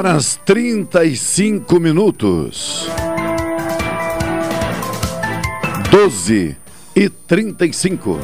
[0.00, 2.88] Horas 35 minutos.
[5.90, 6.56] 12
[6.96, 8.18] e 35.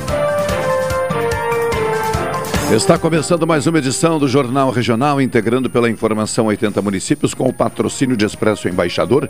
[2.74, 7.52] Está começando mais uma edição do Jornal Regional, integrando pela informação 80 municípios com o
[7.52, 9.28] patrocínio de Expresso Embaixador,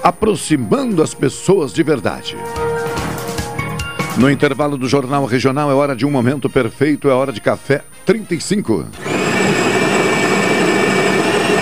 [0.00, 2.36] aproximando as pessoas de verdade.
[4.16, 7.82] No intervalo do Jornal Regional é hora de um momento perfeito, é hora de café
[8.06, 9.09] 35.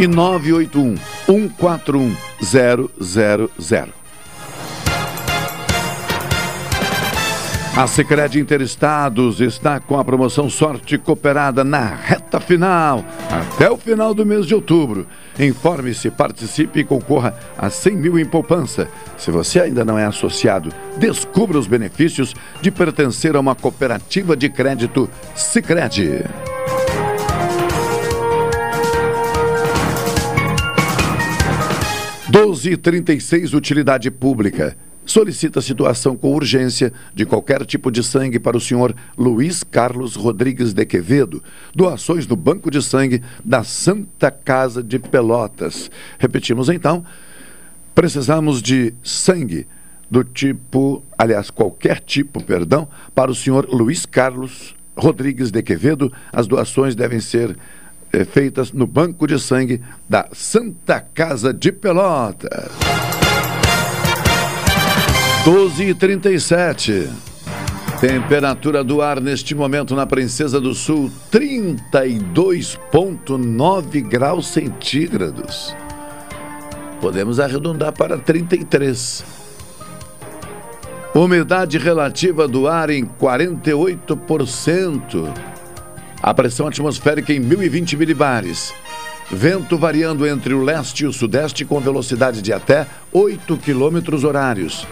[0.00, 0.96] e 981
[1.26, 3.88] 141 000.
[7.76, 14.12] A Secretaria Interestados está com a promoção Sorte Cooperada na reta final, até o final
[14.12, 15.06] do mês de outubro.
[15.38, 18.88] Informe-se, participe e concorra a 100 mil em poupança.
[19.16, 24.48] Se você ainda não é associado, descubra os benefícios de pertencer a uma cooperativa de
[24.48, 26.24] crédito Sicredi.
[32.30, 34.76] 1236 Utilidade Pública.
[35.04, 40.72] Solicita situação com urgência de qualquer tipo de sangue para o senhor Luiz Carlos Rodrigues
[40.72, 41.42] de Quevedo.
[41.74, 45.90] Doações no Banco de Sangue da Santa Casa de Pelotas.
[46.20, 47.04] Repetimos então.
[47.96, 49.66] Precisamos de sangue
[50.08, 56.12] do tipo, aliás, qualquer tipo, perdão, para o senhor Luiz Carlos Rodrigues de Quevedo.
[56.32, 57.56] As doações devem ser
[58.12, 62.70] é, feitas no banco de sangue da Santa Casa de Pelotas.
[65.44, 67.10] 12 e 37.
[68.00, 75.76] Temperatura do ar neste momento na Princesa do Sul, 32,9 graus centígrados.
[77.00, 79.24] Podemos arredondar para 33.
[81.14, 85.32] Umidade relativa do ar em 48%.
[86.22, 88.74] A pressão atmosférica em 1020 milibares.
[89.30, 94.86] Vento variando entre o leste e o sudeste com velocidade de até 8 quilômetros horários.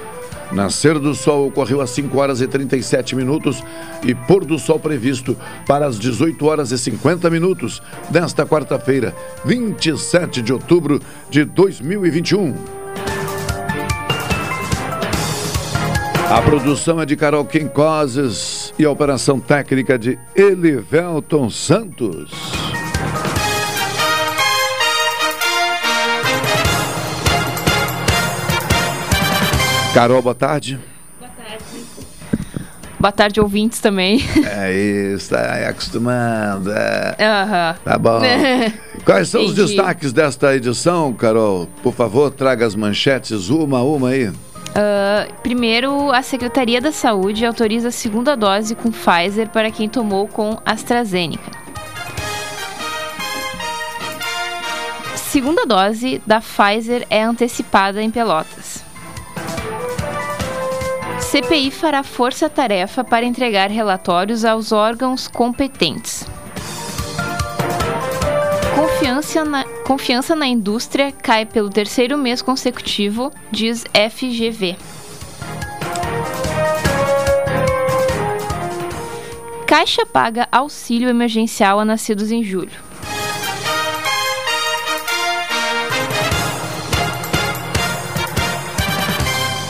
[0.50, 3.62] Nascer do sol ocorreu às 5 horas e 37 minutos
[4.02, 5.36] e pôr do sol previsto
[5.66, 9.14] para as 18 horas e 50 minutos desta quarta-feira,
[9.44, 12.77] 27 de outubro de 2021.
[16.30, 22.30] A produção é de Carol Quincoses e a operação técnica de Elivelton Santos.
[29.94, 30.78] Carol, boa tarde.
[31.18, 31.64] Boa tarde.
[33.00, 34.22] Boa tarde, ouvintes também.
[34.60, 34.72] É
[35.14, 36.70] isso, tá acostumando.
[36.72, 37.16] É.
[37.20, 37.76] Aham.
[37.84, 38.20] Tá bom.
[39.04, 39.68] Quais são os Entendi.
[39.74, 41.66] destaques desta edição, Carol?
[41.82, 44.30] Por favor, traga as manchetes uma a uma aí.
[44.74, 50.28] Ah, primeiro, a Secretaria da Saúde autoriza a segunda dose com Pfizer para quem tomou
[50.28, 51.50] com AstraZeneca.
[55.16, 58.82] Segunda dose da Pfizer é antecipada em Pelotas.
[61.20, 66.26] CPI fará força-tarefa para entregar relatórios aos órgãos competentes.
[68.78, 74.76] Confiança na, confiança na indústria cai pelo terceiro mês consecutivo, diz FGV.
[79.66, 82.70] Caixa paga auxílio emergencial a nascidos em julho.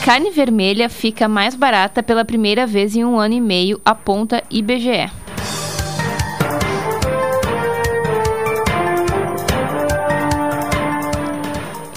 [0.04, 5.27] Carne vermelha fica mais barata pela primeira vez em um ano e meio, aponta IBGE.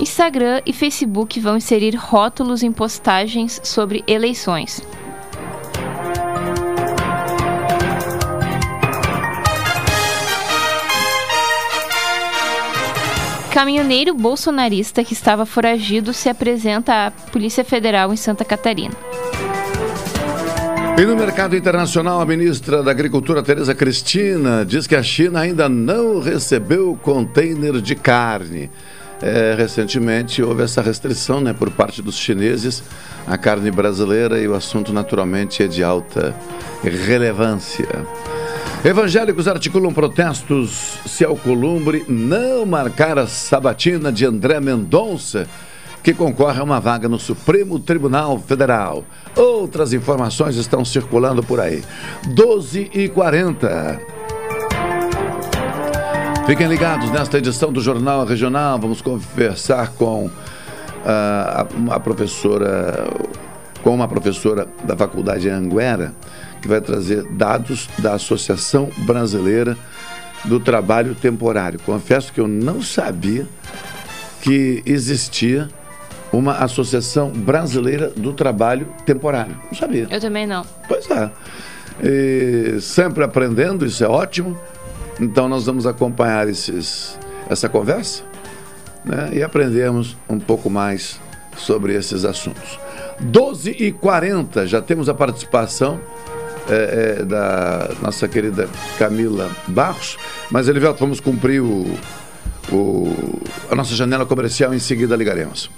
[0.02, 4.82] Instagram e Facebook vão inserir rótulos em postagens sobre eleições.
[13.54, 18.96] Caminhoneiro bolsonarista que estava foragido se apresenta à Polícia Federal em Santa Catarina.
[20.98, 25.70] E no mercado internacional, a ministra da Agricultura, Tereza Cristina, diz que a China ainda
[25.70, 28.70] não recebeu container de carne.
[29.22, 32.84] É, recentemente houve essa restrição né, por parte dos chineses
[33.28, 36.36] à carne brasileira e o assunto naturalmente é de alta
[36.84, 37.88] relevância.
[38.84, 45.48] Evangélicos articulam protestos se Alcolumbre não marcar a sabatina de André Mendonça,
[46.02, 49.06] que concorre a uma vaga no Supremo Tribunal Federal.
[49.36, 51.84] Outras informações estão circulando por aí.
[52.34, 54.21] 12 e 40.
[56.46, 58.78] Fiquem ligados nesta edição do Jornal Regional.
[58.80, 60.30] Vamos conversar com
[61.06, 63.08] ah, uma professora,
[63.84, 66.14] com uma professora da Faculdade Anguera,
[66.62, 69.78] que vai trazer dados da Associação Brasileira
[70.44, 71.80] do Trabalho Temporário.
[71.86, 73.48] Confesso que eu não sabia
[74.42, 75.70] que existia
[76.34, 79.56] uma Associação Brasileira do Trabalho Temporário.
[79.66, 80.08] Não sabia.
[80.10, 80.66] Eu também não.
[80.88, 81.30] Pois é.
[82.04, 84.58] E sempre aprendendo, isso é ótimo.
[85.22, 87.18] Então nós vamos acompanhar esses,
[87.50, 88.24] essa conversa
[89.06, 91.20] né, e aprendermos um pouco mais
[91.56, 92.80] sobre esses assuntos.
[93.20, 96.00] 12 e 40 já temos a participação
[96.68, 100.18] é, é, da nossa querida Camila Barros,
[100.50, 101.86] mas Elivelto, vamos cumprir o,
[102.72, 105.70] o- a nossa janela comercial em seguida ligaremos.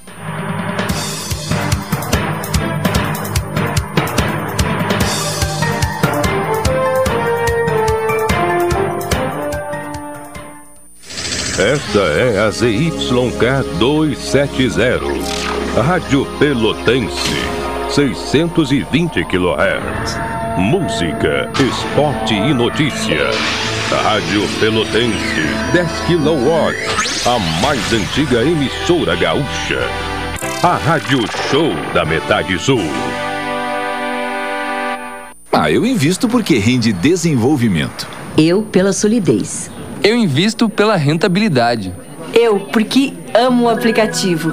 [11.60, 15.00] Esta é a ZYK 270,
[15.86, 17.30] Rádio Pelotense,
[17.92, 20.18] 620 kHz.
[20.58, 23.30] Música, esporte e notícia.
[24.04, 29.88] Rádio Pelotense, 10 kW, a mais antiga emissora gaúcha.
[30.64, 31.20] A Rádio
[31.52, 32.82] Show da Metade Sul.
[35.52, 38.08] Ah, eu invisto porque rende desenvolvimento.
[38.36, 39.70] Eu pela solidez.
[40.04, 41.94] Eu invisto pela rentabilidade.
[42.34, 44.52] Eu porque amo o aplicativo.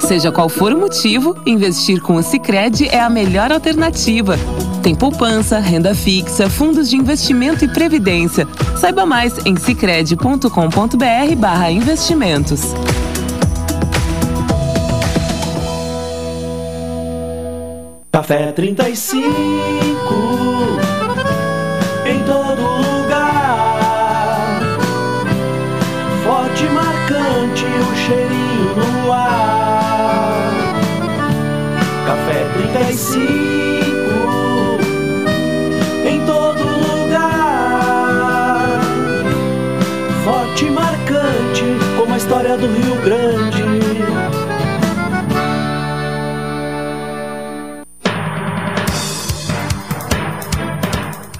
[0.00, 4.36] Seja qual for o motivo, investir com o Sicredi é a melhor alternativa.
[4.80, 8.46] Tem poupança, renda fixa, fundos de investimento e previdência.
[8.76, 12.60] Saiba mais em sicredi.com.br/barra investimentos.
[18.12, 20.91] Café 35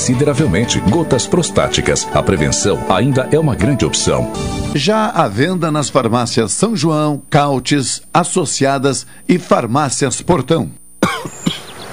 [0.00, 2.08] consideravelmente gotas prostáticas.
[2.14, 4.32] A prevenção ainda é uma grande opção.
[4.74, 10.70] Já à venda nas farmácias São João, Cautes, Associadas e Farmácias Portão.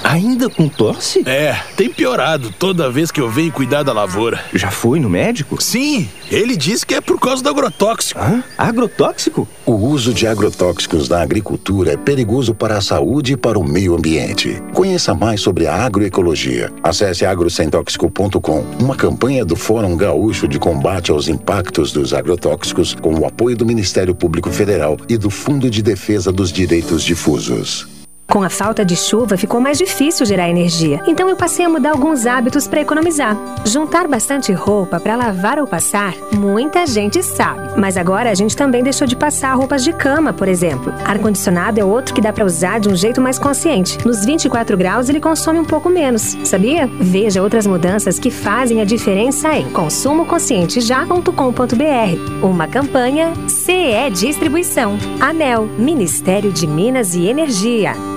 [0.04, 1.24] Ainda com tosse?
[1.28, 4.40] É, tem piorado toda vez que eu venho cuidar da lavoura.
[4.54, 5.62] Já foi no médico?
[5.62, 8.20] Sim, ele disse que é por causa do agrotóxico.
[8.20, 8.44] Hã?
[8.58, 9.48] Agrotóxico?
[9.66, 13.96] O uso de agrotóxicos na agricultura é perigoso para a saúde e para o meio
[13.96, 14.62] ambiente.
[14.74, 16.72] Conheça mais sobre a agroecologia.
[16.84, 23.26] Acesse agrosemtóxico.com, uma campanha do Fórum Gaúcho de Combate aos Impactos dos Agrotóxicos, com o
[23.26, 27.97] apoio do Ministério Público Federal e do Fundo de Defesa dos Direitos Difusos.
[28.30, 31.00] Com a falta de chuva, ficou mais difícil gerar energia.
[31.08, 33.38] Então eu passei a mudar alguns hábitos para economizar.
[33.66, 37.80] Juntar bastante roupa para lavar ou passar, muita gente sabe.
[37.80, 40.94] Mas agora a gente também deixou de passar roupas de cama, por exemplo.
[41.06, 43.98] Ar-condicionado é outro que dá para usar de um jeito mais consciente.
[44.06, 46.86] Nos 24 graus ele consome um pouco menos, sabia?
[47.00, 52.46] Veja outras mudanças que fazem a diferença em consumoconscientejá.com.br.
[52.46, 54.98] Uma campanha CE Distribuição.
[55.22, 58.17] ANEL, Ministério de Minas e Energia.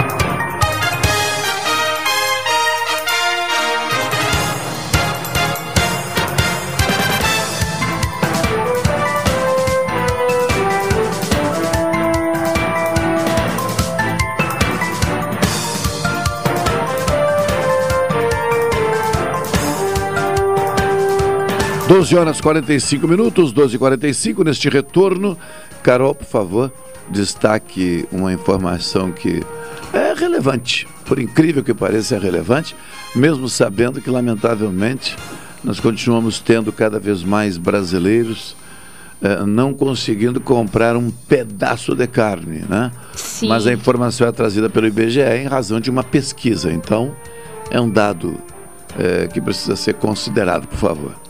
[21.91, 25.37] Doze horas 45 minutos, 12 e 45 neste retorno.
[25.83, 26.71] Carol, por favor,
[27.09, 29.43] destaque uma informação que
[29.91, 30.87] é relevante.
[31.05, 32.77] Por incrível que pareça, é relevante,
[33.13, 35.17] mesmo sabendo que, lamentavelmente,
[35.65, 38.55] nós continuamos tendo cada vez mais brasileiros
[39.21, 42.89] eh, não conseguindo comprar um pedaço de carne, né?
[43.13, 43.49] Sim.
[43.49, 46.71] Mas a informação é trazida pelo IBGE em razão de uma pesquisa.
[46.71, 47.13] Então,
[47.69, 48.39] é um dado
[48.97, 51.20] eh, que precisa ser considerado, por favor.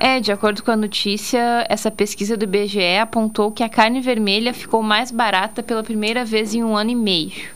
[0.00, 4.54] É, de acordo com a notícia, essa pesquisa do IBGE apontou que a carne vermelha
[4.54, 7.50] ficou mais barata pela primeira vez em um ano e meio.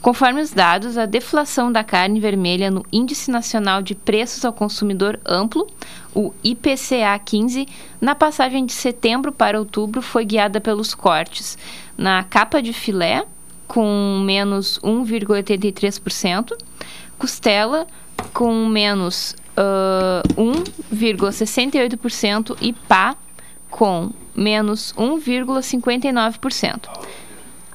[0.00, 5.20] Conforme os dados, a deflação da carne vermelha no Índice Nacional de Preços ao Consumidor
[5.24, 5.66] Amplo,
[6.14, 7.68] o IPCA 15,
[8.00, 11.58] na passagem de setembro para outubro foi guiada pelos cortes
[11.96, 13.22] na capa de filé,
[13.68, 16.56] com menos 1,83%,
[17.18, 17.86] costela,
[18.32, 20.22] com menos uh,
[20.94, 23.16] 1,68% e pá
[23.70, 26.80] com menos 1,59%.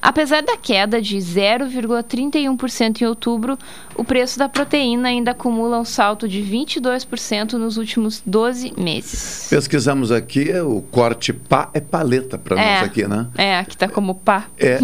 [0.00, 3.58] Apesar da queda de 0,31% em outubro,
[3.96, 9.48] o preço da proteína ainda acumula um salto de 22% nos últimos 12 meses.
[9.50, 12.74] Pesquisamos aqui, o corte pá é paleta para É.
[12.76, 13.26] nós aqui, né?
[13.36, 14.46] É, aqui está como pá.
[14.56, 14.78] É, é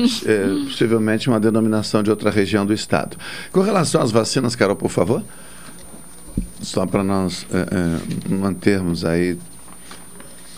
[0.65, 3.17] possivelmente uma denominação de outra região do estado.
[3.53, 5.23] Com relação às vacinas, Carol, por favor.
[6.65, 9.39] Só para nós é, é, mantermos aí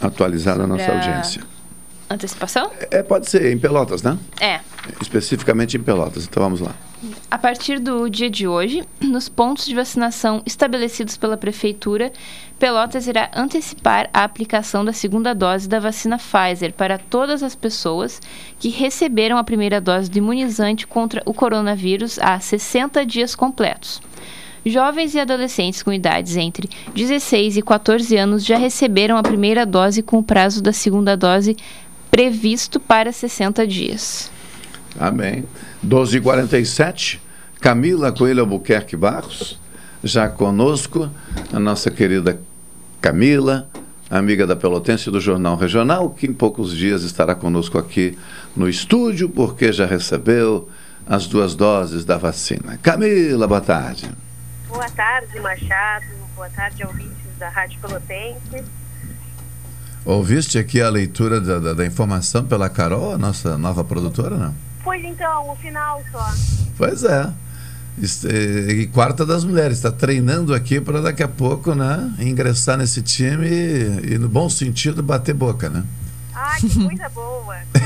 [0.00, 1.42] atualizada a nossa audiência.
[2.08, 2.70] Antecipação?
[2.90, 4.16] É, pode ser em Pelotas, né?
[4.40, 4.60] É.
[5.00, 6.25] Especificamente em Pelotas.
[6.25, 6.75] Então vamos lá.
[7.30, 12.12] A partir do dia de hoje, nos pontos de vacinação estabelecidos pela Prefeitura,
[12.58, 18.20] Pelotas irá antecipar a aplicação da segunda dose da vacina Pfizer para todas as pessoas
[18.58, 24.00] que receberam a primeira dose do imunizante contra o coronavírus há 60 dias completos.
[24.68, 30.02] Jovens e adolescentes com idades entre 16 e 14 anos já receberam a primeira dose
[30.02, 31.56] com o prazo da segunda dose
[32.11, 34.28] previsto para 60 dias.
[34.99, 35.44] Amém.
[35.87, 37.20] 12h47,
[37.61, 39.56] Camila Coelho Albuquerque Barros,
[40.02, 41.08] já conosco,
[41.52, 42.40] a nossa querida
[43.00, 43.68] Camila,
[44.11, 48.18] amiga da Pelotense do Jornal Regional, que em poucos dias estará conosco aqui
[48.56, 50.68] no estúdio, porque já recebeu
[51.06, 52.80] as duas doses da vacina.
[52.82, 54.25] Camila, boa tarde.
[54.76, 56.04] Boa tarde, Machado.
[56.35, 58.62] Boa tarde, ouvintes da Rádio Pelotense.
[60.04, 64.54] Ouviste aqui a leitura da, da, da informação pela Carol, a nossa nova produtora, não?
[64.85, 66.30] Pois então, o final só.
[66.76, 67.33] Pois é.
[67.99, 73.49] E quarta das mulheres, está treinando aqui para daqui a pouco, né, ingressar nesse time
[73.49, 75.85] e, e, no bom sentido, bater boca, né?
[76.35, 77.56] Ah, que coisa boa!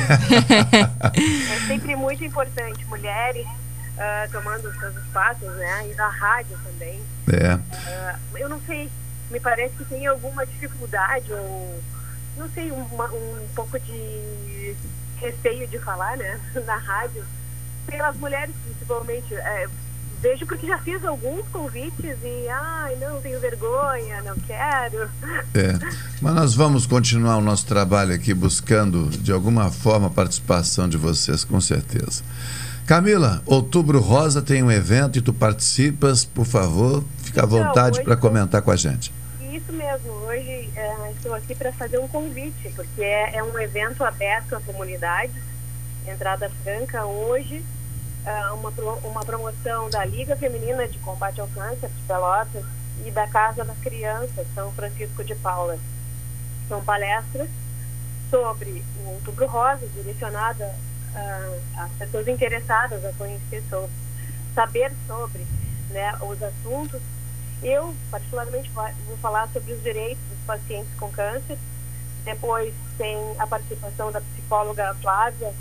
[1.14, 3.46] é sempre muito importante, mulheres
[4.00, 7.00] uh, tomando os seus espaços, né, e na rádio também.
[7.32, 7.54] É.
[7.54, 8.90] Uh, eu não sei,
[9.30, 11.82] me parece que tem alguma dificuldade ou,
[12.36, 14.76] não sei, uma, um pouco de
[15.16, 17.24] receio de falar, né, na rádio,
[17.86, 19.34] pelas mulheres principalmente.
[19.34, 19.68] É,
[20.22, 25.08] vejo porque já fiz alguns convites e, ai, não, tenho vergonha, não quero.
[25.54, 25.78] É,
[26.20, 30.98] mas nós vamos continuar o nosso trabalho aqui buscando, de alguma forma, a participação de
[30.98, 32.22] vocês, com certeza.
[32.90, 38.02] Camila, Outubro Rosa tem um evento e tu participas, por favor, fica à então, vontade
[38.02, 39.14] para comentar com a gente.
[39.52, 44.02] Isso mesmo, hoje é, estou aqui para fazer um convite, porque é, é um evento
[44.02, 45.32] aberto à comunidade,
[46.04, 47.64] entrada franca hoje,
[48.26, 48.72] uh, uma,
[49.04, 52.64] uma promoção da Liga Feminina de Combate ao Câncer de Pelotas
[53.06, 55.78] e da Casa da Criança São Francisco de Paula.
[56.68, 57.48] São palestras
[58.28, 60.74] sobre o Outubro Rosa, direcionada
[61.14, 63.90] uh, às pessoas interessadas a conhecer sobre,
[64.54, 65.46] saber sobre
[65.90, 67.00] né, os assuntos.
[67.62, 71.58] Eu, particularmente, vou falar sobre os direitos dos pacientes com câncer.
[72.24, 75.52] Depois tem a participação da psicóloga Flávia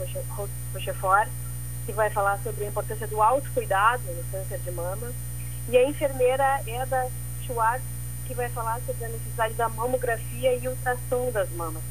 [0.73, 1.29] Rochefort,
[1.85, 5.11] que vai falar sobre a importância do autocuidado no câncer de mama.
[5.67, 7.09] E a enfermeira Eda
[7.43, 7.83] Schwartz,
[8.27, 11.83] que vai falar sobre a necessidade da mamografia e ultrassom das mamas.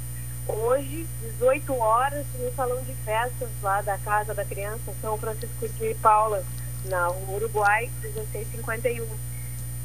[0.48, 1.06] Hoje,
[1.38, 6.42] 18 horas, no salão de festas lá da Casa da Criança, São Francisco de Paula,
[6.86, 9.06] na Uruguai, 1651.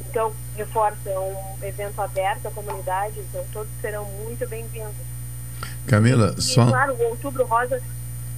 [0.09, 4.95] Então, reforço, é um evento aberto à comunidade, então todos serão muito bem-vindos.
[5.87, 6.65] Camila, e, só...
[6.67, 7.81] claro, o Outubro Rosa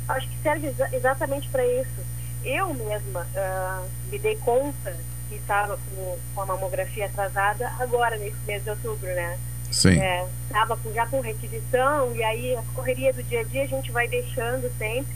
[0.08, 2.06] acho que serve exa exatamente para isso.
[2.44, 4.96] Eu mesma uh, me dei conta
[5.30, 9.38] que estava com, com a mamografia atrasada agora, nesse mês de outubro, né?
[9.76, 10.00] Sim.
[10.00, 10.26] É,
[10.94, 14.72] já com requisição e aí a correria do dia a dia a gente vai deixando
[14.78, 15.14] sempre.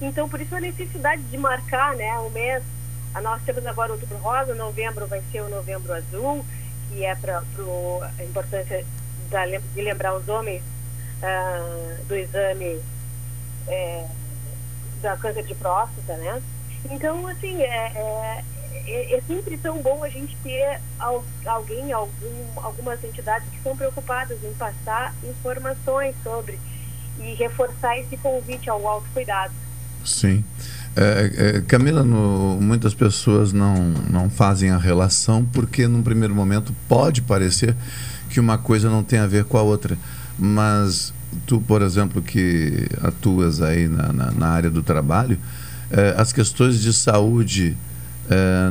[0.00, 2.64] Então, por isso a necessidade de marcar né, o mês.
[3.14, 6.44] A nós temos agora o outubro rosa, novembro vai ser o novembro azul,
[6.88, 7.38] que é para
[8.18, 8.84] a importância
[9.30, 10.62] da, de lembrar os homens
[11.22, 12.80] uh, do exame
[13.68, 14.04] é,
[15.00, 16.42] da câncer de próstata, né?
[16.90, 18.44] Então, assim, é, é,
[18.86, 20.80] é, é sempre tão bom a gente ter
[21.44, 26.58] alguém, algum, algumas entidades que estão preocupadas em passar informações sobre
[27.20, 29.52] e reforçar esse convite ao autocuidado.
[30.04, 30.44] Sim.
[30.94, 33.74] É, é, Camila, no, muitas pessoas não,
[34.10, 37.74] não fazem a relação porque, num primeiro momento, pode parecer
[38.28, 39.96] que uma coisa não tem a ver com a outra.
[40.38, 41.14] Mas
[41.46, 45.38] tu, por exemplo, que atuas aí na, na, na área do trabalho,
[45.90, 47.76] eh, as questões de saúde
[48.32, 48.70] eh,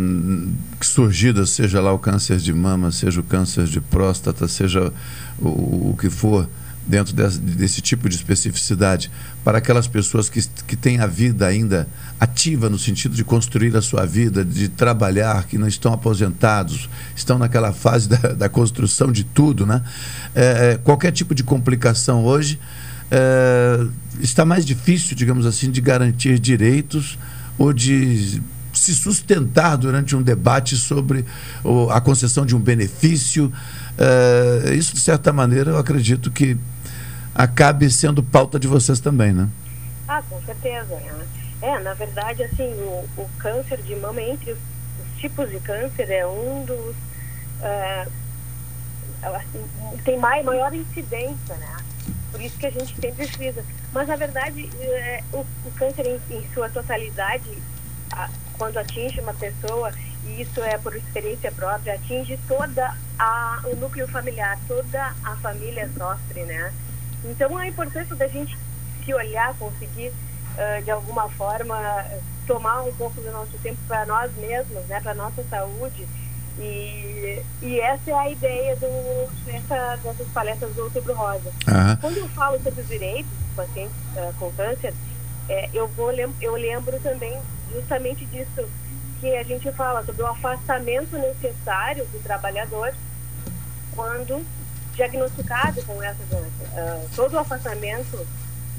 [0.81, 4.91] surgidas, seja lá o câncer de mama, seja o câncer de próstata, seja
[5.39, 6.49] o, o que for,
[6.87, 9.11] dentro desse, desse, tipo de especificidade,
[9.43, 11.87] para aquelas pessoas que, que têm a vida ainda
[12.19, 17.37] ativa no sentido de construir a sua vida, de trabalhar, que não estão aposentados, estão
[17.37, 19.83] naquela fase da, da construção de tudo, né?
[20.33, 22.59] É, qualquer tipo de complicação hoje
[23.11, 23.85] é,
[24.19, 27.17] está mais difícil, digamos assim, de garantir direitos
[27.57, 28.41] ou de
[28.73, 31.25] se sustentar durante um debate sobre
[31.91, 33.51] a concessão de um benefício.
[33.97, 36.57] É, isso, de certa maneira, eu acredito que
[37.33, 39.49] acabe sendo pauta de vocês também, né?
[40.07, 40.99] Ah, com certeza.
[41.61, 46.09] É, na verdade, assim, o, o câncer de mama, entre os, os, tipos de câncer,
[46.09, 46.95] é um dos.
[47.61, 48.07] É,
[49.21, 49.63] assim,
[50.03, 51.77] tem mais, maior incidência, né?
[52.31, 53.63] Por isso que a gente sempre frisa.
[53.93, 57.49] Mas, na verdade, é, o, o, câncer em, em sua totalidade,
[58.11, 58.29] a,
[58.61, 59.91] quando atinge uma pessoa,
[60.23, 65.89] e isso é por experiência própria, atinge toda a, o núcleo familiar, toda a família
[65.97, 66.71] sofre, né?
[67.25, 68.55] Então, a importância da gente
[69.03, 71.75] se olhar, conseguir, uh, de alguma forma,
[72.45, 76.07] tomar um pouco do nosso tempo para nós mesmos, né, para nossa saúde.
[76.59, 81.49] E, e essa é a ideia do, dessa, dessas palestras do Outubro Rosa.
[81.67, 81.97] Uhum.
[81.99, 84.93] Quando eu falo sobre os direitos dos pacientes uh, com câncer,
[85.49, 87.39] é, eu, vou, eu lembro também
[87.73, 88.67] justamente disso
[89.19, 92.93] que a gente fala sobre o afastamento necessário do trabalhador
[93.95, 94.43] quando
[94.95, 96.49] diagnosticado com essa doença.
[96.75, 98.25] Ah, todo o afastamento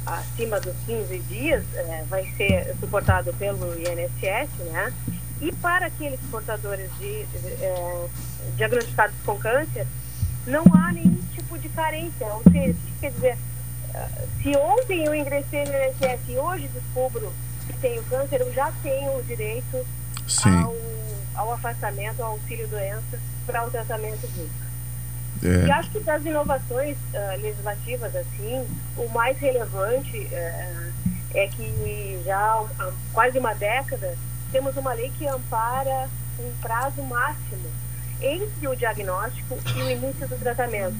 [0.04, 4.92] acima dos 15 dias eh, vai ser suportado pelo INSS, né?
[5.40, 8.08] E para aqueles portadores de eh,
[8.56, 9.86] diagnosticados com câncer,
[10.46, 12.26] não há nenhum tipo de carência.
[12.26, 13.38] Ou seja, quer dizer,
[14.42, 17.32] se ontem eu ingressei no INSS e hoje descubro
[17.66, 19.86] que tenho câncer, eu já tenho o direito
[20.44, 20.74] ao,
[21.34, 24.62] ao afastamento, ao auxílio-doença para o tratamento disso.
[25.42, 25.66] É.
[25.66, 30.92] E acho que das inovações ah, legislativas, assim, o mais relevante eh,
[31.34, 34.16] é que já há quase uma década
[34.52, 37.70] temos uma lei que ampara um prazo máximo
[38.20, 40.94] entre o diagnóstico e o início do tratamento.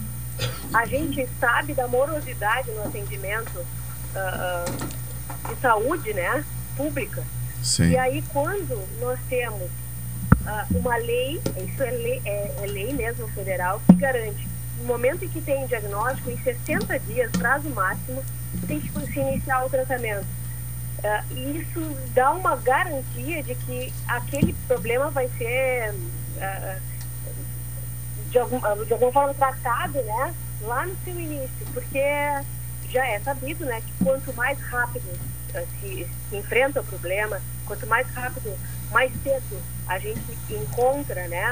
[0.73, 3.65] A gente sabe da morosidade no atendimento
[4.15, 4.65] ah,
[5.49, 6.45] de saúde, né,
[6.77, 7.23] pública.
[7.63, 7.91] Sim.
[7.91, 9.71] E aí quando nós temos
[10.47, 15.25] ah, uma lei, isso é lei, é, é lei mesmo federal, que garante no momento
[15.25, 18.25] em que tem diagnóstico, em 60 dias, prazo máximo,
[18.67, 20.27] tem que se iniciar o tratamento.
[21.31, 25.95] E isso dá uma garantia de que aquele problema vai ser
[26.41, 26.79] ah,
[28.33, 32.03] de, algum, de alguma forma tratado né, lá no seu início, porque
[32.89, 35.05] já é sabido né, que quanto mais rápido
[35.55, 38.59] ah, se, enfrenta o problema, quanto mais rápido,
[38.91, 41.45] mais cedo a gente encontra né,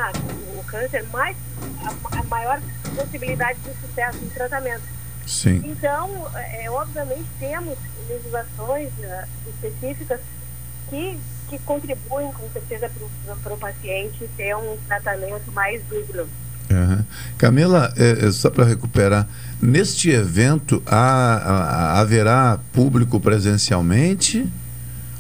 [0.59, 1.37] o câncer, mais
[1.85, 2.61] a, a maior
[2.97, 4.83] possibilidade de sucesso no tratamento.
[5.27, 5.63] Sim.
[5.65, 10.21] Então, é, obviamente, temos legislações eh, específicas
[10.89, 12.91] que, que contribuem, com certeza,
[13.43, 16.29] para o paciente ter um tratamento mais duro.
[16.71, 17.05] Aham.
[17.37, 19.27] Camila, é, é, só para recuperar,
[19.61, 20.95] neste evento há-
[21.97, 24.47] há- haverá público presencialmente?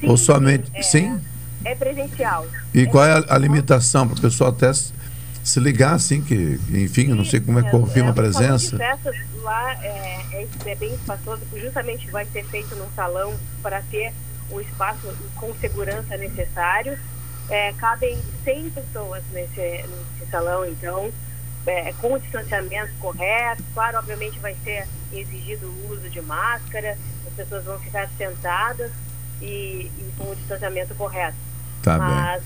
[0.02, 0.70] ou somente.
[0.72, 1.20] é, sim?
[1.62, 2.46] É presencial.
[2.72, 7.08] E qual é a, a limitação para o pessoal até se, ligar assim, que, enfim,
[7.10, 8.76] eu não sei como é que confirma a O salão de presença.
[8.78, 9.88] festas lá é,
[10.32, 14.10] é, é bem espaçoso, justamente vai ser feito num salão para ter
[14.50, 16.96] o espaço com segurança necessário.
[17.50, 21.10] É, cabem 100 pessoas nesse, nesse salão, então,
[21.66, 23.62] é, com o distanciamento correto.
[23.74, 26.96] Claro, obviamente vai ser exigido o uso de máscara,
[27.26, 28.90] as pessoas vão ficar sentadas
[29.40, 31.36] e, e com o distanciamento correto.
[31.82, 32.08] Tá bem.
[32.08, 32.42] Mas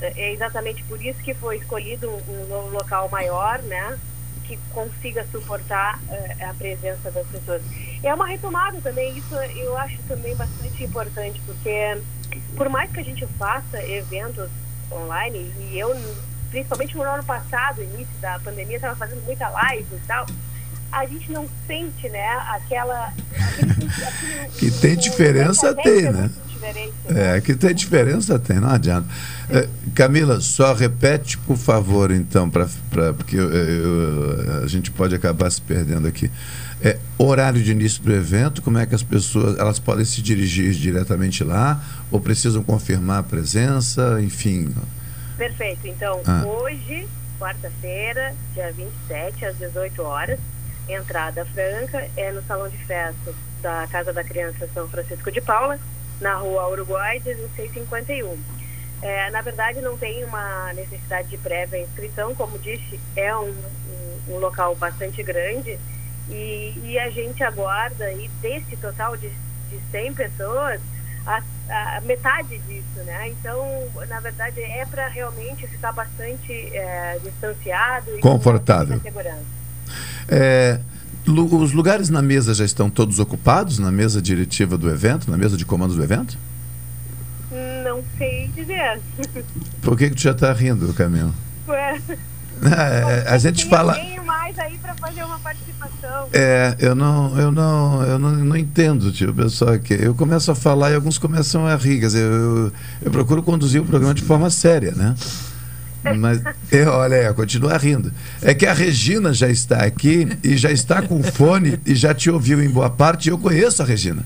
[0.00, 3.98] é exatamente por isso que foi escolhido um, um local maior, né?
[4.44, 7.62] Que consiga suportar eh, a presença das pessoas.
[8.02, 12.00] É uma retomada também, isso eu acho também bastante importante, porque
[12.56, 14.48] por mais que a gente faça eventos
[14.90, 15.94] online, e eu,
[16.50, 20.26] principalmente no ano passado, início da pandemia, estava fazendo muita live e tal,
[20.90, 23.12] a gente não sente, né, aquela...
[23.38, 26.30] aquele- aquele- Que tem diferença, tem, né?
[27.14, 29.06] É, que tem diferença, tem, não adianta.
[29.48, 35.14] É, Camila, só repete, por favor, então, pra, pra, porque eu- eu- a gente pode
[35.14, 36.30] acabar se perdendo aqui.
[36.82, 40.72] É, horário de início do evento, como é que as pessoas elas podem se dirigir
[40.72, 44.72] diretamente lá ou precisam confirmar a presença, enfim.
[45.42, 45.86] Perfeito.
[45.86, 46.44] Então, Ah.
[46.44, 50.38] hoje, quarta-feira, dia 27, às 18 horas,
[50.88, 55.78] entrada franca é no salão de festas da Casa da Criança São Francisco de Paula,
[56.20, 58.36] na rua Uruguai, 1651.
[59.00, 64.34] É, na verdade, não tem uma necessidade de prévia inscrição, como disse, é um, um-
[64.34, 65.78] um local bastante grande
[66.28, 69.28] e, e a gente aguarda aí desse total de,
[69.70, 70.80] de 100 pessoas
[71.28, 71.42] a,
[71.96, 73.28] a metade disso, né?
[73.28, 73.58] Então,
[74.08, 79.00] na verdade, é para realmente ficar bastante é, distanciado e Confortável.
[80.28, 80.80] É,
[81.26, 85.56] os lugares na mesa já estão todos ocupados, na mesa diretiva do evento, na mesa
[85.56, 86.38] de comando do evento?
[87.84, 89.00] Não sei dizer.
[89.82, 91.32] Por que, que tu já está rindo, Camila?
[91.68, 92.00] Ué,
[92.68, 93.96] É, a gente fala.
[94.24, 96.28] mais aí para fazer uma participação.
[96.32, 99.94] É, eu não, eu não, eu não, não entendo, tio, pessoal aqui.
[99.94, 102.00] Eu começo a falar e alguns começam a rir.
[102.00, 105.14] Quer dizer, eu, eu procuro conduzir o programa de forma séria, né?
[106.16, 108.12] Mas, é, olha, é, continua rindo.
[108.42, 112.30] É que a Regina já está aqui e já está com fone e já te
[112.30, 113.28] ouviu em boa parte.
[113.28, 114.22] e Eu conheço a Regina.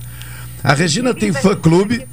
[0.63, 2.07] A Regina tem fã-clube.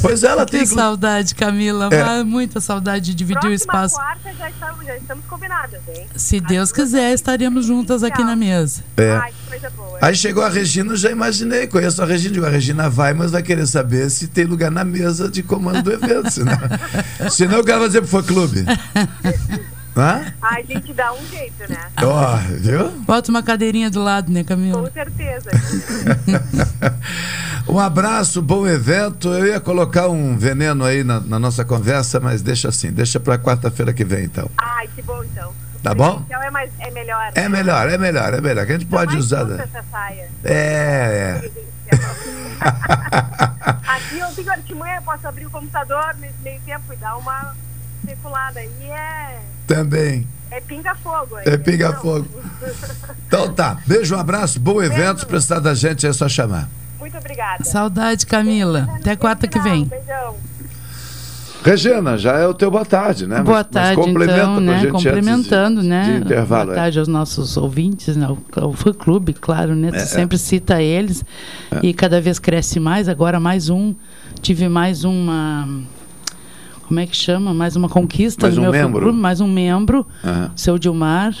[0.00, 0.60] Pois ela tem.
[0.60, 1.88] Que saudade, Camila.
[1.92, 2.22] É.
[2.22, 3.94] Muita saudade de dividir o Próxima espaço.
[3.94, 6.06] quarta já estamos, já estamos combinadas, hein?
[6.14, 8.82] Se Deus quiser, estaremos juntas aqui na mesa.
[8.96, 9.12] É.
[9.12, 9.98] Ai, que coisa boa.
[10.00, 13.30] Aí chegou a Regina, eu já imaginei, conheço a Regina, digo, a Regina vai, mas
[13.30, 16.58] vai querer saber se tem lugar na mesa de comando do evento, senão,
[17.30, 18.64] senão o cara vai dizer pro fã-clube.
[19.96, 20.34] Hã?
[20.42, 21.88] A gente dá um jeito, né?
[22.02, 22.90] Ó, viu?
[23.06, 24.82] Bota uma cadeirinha do lado, né, Camila?
[24.82, 25.50] Com certeza.
[27.68, 29.28] Um abraço, bom evento.
[29.28, 33.36] Eu ia colocar um veneno aí na, na nossa conversa, mas deixa assim, deixa para
[33.36, 34.48] quarta-feira que vem, então.
[34.56, 35.52] Ai, que bom então.
[35.82, 36.22] Tá bom?
[36.26, 37.32] Então é, mais, é melhor.
[37.34, 38.66] É melhor, é melhor, é melhor.
[38.66, 39.44] Que a gente pode mais usar.
[39.46, 40.30] justa essa saia.
[40.44, 41.96] É, é.
[43.86, 47.54] Aqui eu tenho artimanha, posso abrir o computador nesse meio tempo e dar uma
[48.06, 48.60] circulada.
[48.60, 49.55] aí é.
[49.66, 50.26] Também.
[50.50, 51.36] É pinga-fogo.
[51.36, 51.56] aí, É né?
[51.58, 52.26] pinga-fogo.
[53.26, 53.78] Então tá.
[53.86, 55.20] Beijo, um abraço, bom evento.
[55.20, 56.68] Se precisar da gente, é só chamar.
[56.98, 57.62] Muito obrigada.
[57.64, 58.88] Saudade, Camila.
[58.96, 59.84] Até quarta que vem.
[59.84, 60.36] Beijão.
[61.64, 63.42] Regina, já é o teu boa tarde, né?
[63.42, 64.72] Boa Mas- mas tarde, complementa então, né?
[64.74, 66.20] gente de- Complementando, de né?
[66.24, 66.76] intervalo, Boa é.
[66.80, 68.24] tarde aos nossos ouvintes, né?
[68.26, 69.90] ao, ao fã-clube, claro, né?
[69.90, 70.04] Tu É, é.
[70.06, 71.24] sempre cita eles
[71.82, 73.08] e cada vez cresce mais.
[73.08, 73.94] Agora mais um,
[74.40, 75.68] tive mais uma...
[76.86, 77.52] Como é que chama?
[77.52, 78.92] Mais uma conquista Mais do um meu membro.
[79.00, 80.50] fã-clube, mais um membro, Aham.
[80.54, 81.34] seu Dilmar,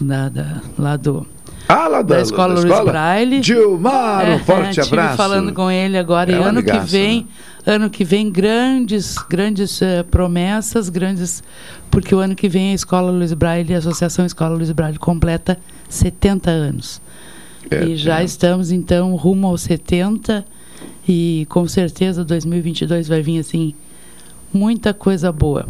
[0.00, 1.26] da, da- lá do...
[1.68, 2.90] Ah, lá da, da escola da Luiz escola?
[2.90, 3.40] Braille.
[3.40, 5.16] Dilmar, um É, forte é, abraço.
[5.16, 6.32] falando com ele agora.
[6.32, 7.28] É e ano que amigaço, vem,
[7.64, 11.44] ano que vem, grandes, grandes eh, promessas, grandes.
[11.88, 15.56] Porque o ano que vem a Escola Luiz Braille, a Associação Escola Luiz Braille, completa
[15.88, 17.00] 70 anos.
[17.70, 18.24] É, e já é.
[18.24, 20.44] estamos, então, rumo aos 70.
[21.08, 23.74] E com certeza 2022 vai vir assim.
[24.52, 25.68] Muita coisa boa.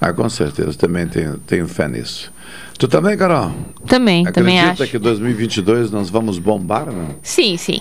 [0.00, 2.32] Ah, com certeza, também tenho, tenho fé nisso.
[2.78, 3.52] Tu também, Carol?
[3.86, 4.92] Também, também Acredita acho.
[4.92, 7.16] que 2022 nós vamos bombar, não?
[7.22, 7.78] Sim, sim.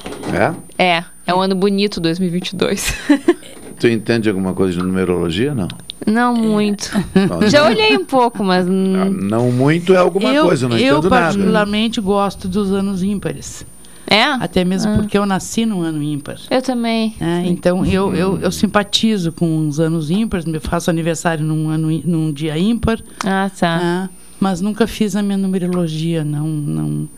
[0.78, 0.84] É?
[0.98, 2.94] É, é um ano bonito 2022.
[3.80, 5.68] Tu entende alguma coisa de numerologia, não?
[6.08, 6.90] Não muito.
[7.14, 7.68] Não, Já não.
[7.72, 8.66] olhei um pouco, mas.
[8.68, 11.26] hum, Não muito é alguma eu, coisa, eu não eu entendo nada.
[11.26, 13.66] particularmente gosto dos anos ímpares.
[14.14, 14.24] É?
[14.24, 14.96] Até mesmo Ah.
[14.98, 16.38] porque eu nasci num ano ímpar.
[16.50, 17.16] Eu também.
[17.20, 22.32] É, então eu, eu, eu simpatizo com os anos ímpares, faço aniversário num, ano, num
[22.32, 23.00] dia ímpar.
[23.26, 24.10] Ah, tá.
[24.10, 27.10] É, mas nunca fiz a minha numerologia, não, não.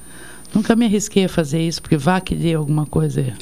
[0.54, 3.20] Nunca me arrisquei a fazer isso, porque vá que dê alguma coisa.
[3.20, 3.34] É.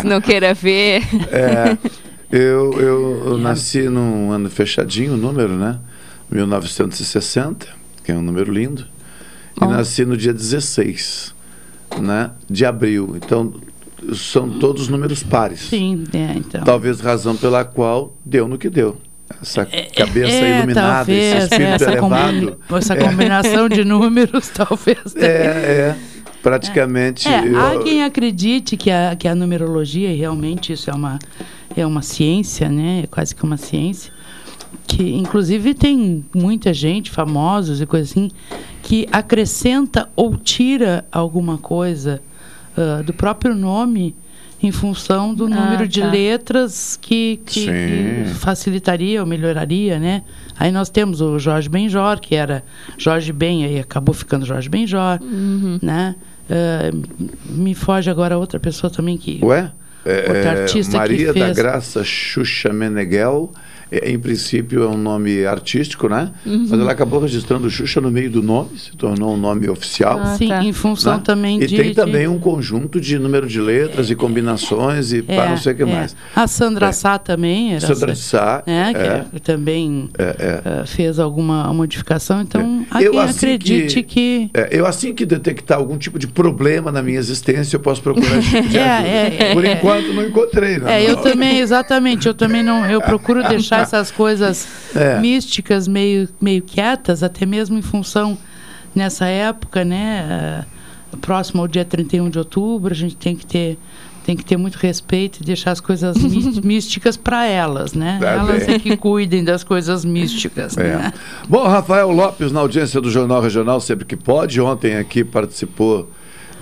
[0.00, 1.02] Se não queira ver.
[1.32, 1.78] É,
[2.30, 5.78] eu, eu, eu nasci num ano fechadinho, o número, né?
[6.30, 7.68] 1960,
[8.02, 8.86] que é um número lindo.
[9.60, 11.33] E nasci no dia 16,
[12.00, 12.30] né?
[12.48, 13.14] De abril.
[13.16, 13.52] Então,
[14.14, 15.60] são todos números pares.
[15.60, 16.62] Sim, é, então.
[16.64, 18.96] Talvez razão pela qual deu no que deu.
[19.40, 22.58] Essa cabeça É, iluminada, esse talvez, espírito essa, combi- elevado.
[22.76, 22.96] essa É.
[22.96, 25.16] combinação de números, talvez.
[25.16, 25.96] É, é.
[26.42, 27.26] Praticamente.
[27.26, 31.18] É, eu- há quem acredite que a, que a numerologia, e realmente isso é uma,
[31.74, 33.00] é uma ciência, né?
[33.04, 34.12] É quase que uma ciência.
[34.86, 38.30] Que, inclusive, tem muita gente, famosos e coisa assim,
[38.82, 42.20] que acrescenta ou tira alguma coisa
[42.76, 44.14] ah, do próprio nome
[44.62, 46.08] em função do Ah, número de tá.
[46.10, 50.22] letras que, que, que facilitaria ou melhoraria, né?
[50.58, 52.64] Aí nós temos o Jorge Benjor, que era
[52.96, 55.78] Jorge Ben, aí acabou ficando Jorge Benjor, Uhum.
[55.82, 56.14] né?
[56.48, 56.90] Ah,
[57.46, 59.38] me foge agora outra pessoa também que...
[59.42, 59.70] Ué?
[60.06, 61.56] É, Outra é, artista Maria que da fez...
[61.56, 63.50] Graça Xuxa Meneghel,
[64.02, 66.30] em princípio é um nome artístico, né?
[66.44, 66.66] Uhum.
[66.68, 70.18] Mas ela acabou registrando Xuxa no meio do nome, se tornou um nome oficial.
[70.22, 71.22] Ah, Sim, em função né?
[71.24, 71.76] também e de...
[71.76, 75.56] tem de- também um conjunto de número de letras e combinações e é, para não
[75.56, 75.86] sei o que é.
[75.86, 76.16] mais.
[76.34, 77.80] A Sandra Sá também era...
[77.94, 79.24] Sandra Sá, né, que é.
[79.34, 82.40] é- também ah, fez alguma modificação.
[82.40, 84.50] Então, há Eu, assim acredite que...
[84.54, 88.38] É, eu assim que detectar algum tipo de problema na minha existência, eu posso procurar
[88.38, 89.08] esse tipo de É, ajuda.
[89.08, 89.72] é, é, Por é.
[89.72, 91.00] enquanto não encontrei, né?
[91.02, 92.26] É, eu também, exatamente.
[92.26, 92.84] Eu também não.
[92.86, 95.18] Eu procuro deixar essas coisas É.
[95.20, 98.36] místicas meio, meio quietas, até mesmo em função
[98.94, 100.26] nessa época, né?
[100.30, 103.78] ah, próximo ao dia 31 de outubro, a gente tem que ter.
[104.26, 108.16] Tem que ter muito respeito e deixar as coisas mí- místicas para elas, né?
[108.18, 108.76] Tá elas bem.
[108.76, 110.78] é que cuidem das coisas místicas.
[110.78, 110.96] É.
[110.96, 111.12] Né?
[111.46, 114.58] Bom, Rafael Lopes, na audiência do Jornal Regional, sempre que pode.
[114.62, 116.10] Ontem aqui participou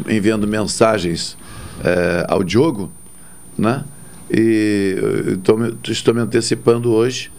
[0.09, 1.37] enviando mensagens
[1.85, 2.91] eh, ao Diogo,
[3.57, 3.85] né?
[4.33, 7.31] E tô me- estou me antecipando hoje.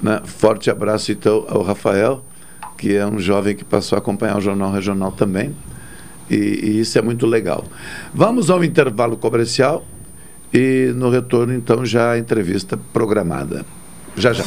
[0.00, 0.20] Né?
[0.24, 2.24] Forte abraço, então, ao Rafael,
[2.78, 5.54] que é um jovem que passou a acompanhar o Jornal Regional também.
[6.30, 7.64] E, e isso é muito legal.
[8.14, 9.84] Vamos ao intervalo comercial
[10.52, 13.64] e no retorno, então, já a entrevista programada.
[14.16, 14.44] Já, já.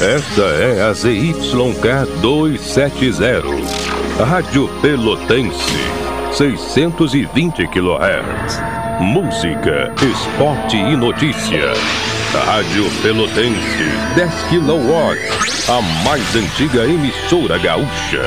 [0.00, 3.42] Esta é a ZYK 270,
[4.24, 5.74] Rádio Pelotense,
[6.32, 8.60] 620 kHz.
[9.00, 11.72] Música, esporte e notícia.
[12.46, 15.18] Rádio Pelotense, 10 kW,
[15.68, 18.22] a mais antiga emissora gaúcha.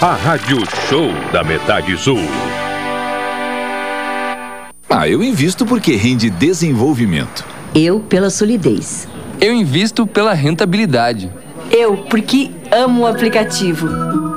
[0.00, 2.20] A Rádio Show da Metade Sul.
[4.88, 7.44] Ah, eu invisto porque rende desenvolvimento.
[7.74, 9.08] Eu pela solidez.
[9.40, 11.30] Eu invisto pela rentabilidade.
[11.70, 13.88] Eu, porque amo o aplicativo.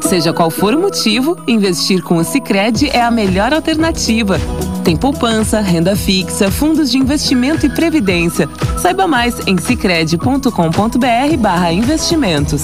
[0.01, 4.39] Seja qual for o motivo, investir com o Sicredi é a melhor alternativa.
[4.83, 8.47] Tem poupança, renda fixa, fundos de investimento e previdência.
[8.79, 12.63] Saiba mais em sicredi.com.br/barra investimentos.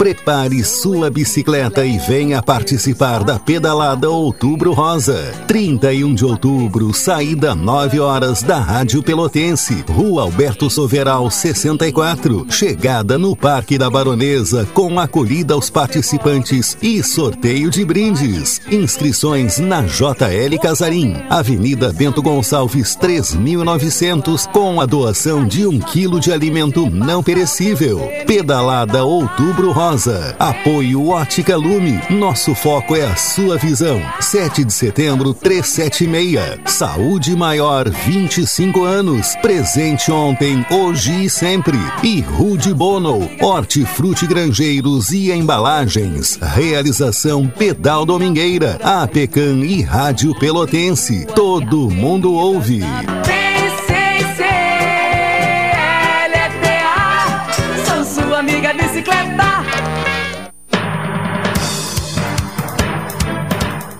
[0.00, 5.30] Prepare sua bicicleta e venha participar da pedalada Outubro Rosa.
[5.46, 12.46] 31 de outubro, saída 9 horas da Rádio Pelotense, Rua Alberto Soveral 64.
[12.48, 18.58] Chegada no Parque da Baronesa com acolhida aos participantes e sorteio de brindes.
[18.72, 26.32] Inscrições na JL Casarim, Avenida Bento Gonçalves 3900, com a doação de um quilo de
[26.32, 28.00] alimento não perecível.
[28.26, 29.89] Pedalada Outubro Rosa.
[30.38, 32.00] Apoio Ótica Lume.
[32.10, 34.00] Nosso foco é a sua visão.
[34.20, 36.60] 7 de setembro, 376.
[36.66, 39.34] Saúde Maior, 25 anos.
[39.42, 41.76] Presente ontem, hoje e sempre.
[42.04, 43.28] E Rude Bono.
[43.40, 46.38] Hortifruti Grangeiros e Embalagens.
[46.40, 48.78] Realização Pedal Domingueira.
[48.84, 51.26] Apecan e Rádio Pelotense.
[51.34, 52.84] Todo mundo ouve.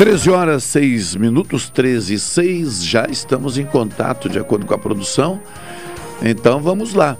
[0.00, 4.78] Treze horas, seis minutos, 13 e 6, já estamos em contato de acordo com a
[4.78, 5.38] produção.
[6.22, 7.18] Então vamos lá.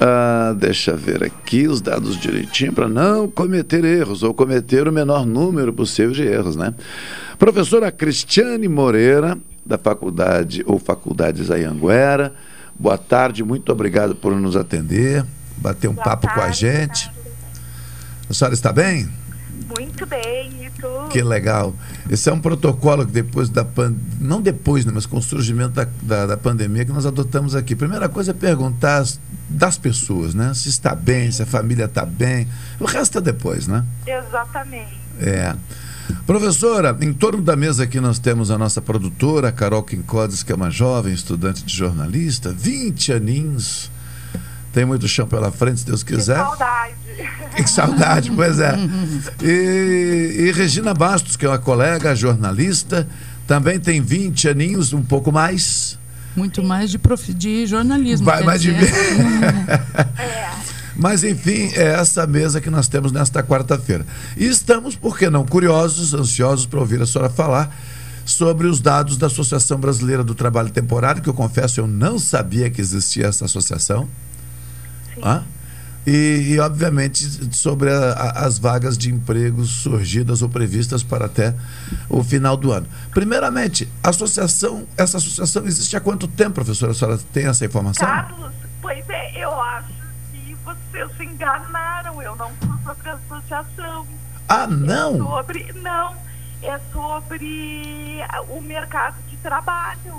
[0.00, 4.92] Ah, deixa eu ver aqui os dados direitinho para não cometer erros ou cometer o
[4.92, 6.72] menor número possível de erros, né?
[7.36, 12.32] Professora Cristiane Moreira, da faculdade ou faculdades Ayanguera.
[12.78, 17.10] Boa tarde, muito obrigado por nos atender, bater um Boa papo com a tarde, gente.
[18.30, 19.17] A senhora está bem?
[19.66, 21.08] Muito bem, e tu?
[21.10, 21.74] Que legal.
[22.08, 25.70] Esse é um protocolo que depois da pandemia, não depois, né, mas com o surgimento
[25.70, 27.74] da, da, da pandemia que nós adotamos aqui.
[27.74, 30.52] Primeira coisa é perguntar as- das pessoas, né?
[30.54, 32.46] Se está bem, se a família está bem.
[32.78, 33.84] O resto é depois, né?
[34.06, 34.92] Exatamente.
[35.20, 35.54] É.
[36.26, 40.54] Professora, em torno da mesa aqui nós temos a nossa produtora, Carol Quincodes, que é
[40.54, 43.90] uma jovem estudante de jornalista, 20 aninhos.
[44.78, 46.36] Tem muito chão pela frente, se Deus quiser.
[46.36, 46.94] Saudade.
[47.56, 48.76] Que saudade, pois é.
[49.42, 53.08] E, e Regina Bastos, que é uma colega jornalista,
[53.44, 55.98] também tem 20 aninhos, um pouco mais.
[56.36, 58.24] Muito mais de, profi- de jornalismo.
[58.26, 58.92] Vai- quer vai de- dizer.
[60.94, 64.06] Mas enfim, é essa mesa que nós temos nesta quarta-feira.
[64.36, 67.76] E estamos, por que não, curiosos, ansiosos para ouvir a senhora falar
[68.24, 72.70] sobre os dados da Associação Brasileira do Trabalho Temporário, que eu confesso eu não sabia
[72.70, 74.08] que existia essa associação.
[75.22, 75.44] Hã?
[76.06, 81.54] E, e, obviamente, sobre a, a, as vagas de empregos surgidas ou previstas para até
[82.08, 82.86] o final do ano.
[83.10, 86.92] Primeiramente, associação, essa associação existe há quanto tempo, professora?
[86.92, 88.06] A senhora tem essa informação?
[88.06, 89.88] Carlos, pois é, eu acho
[90.32, 92.22] que vocês se enganaram.
[92.22, 94.06] Eu não sou sobre a associação.
[94.48, 95.14] Ah, não?
[95.14, 96.16] É sobre, não,
[96.62, 100.16] é sobre o mercado de trabalho.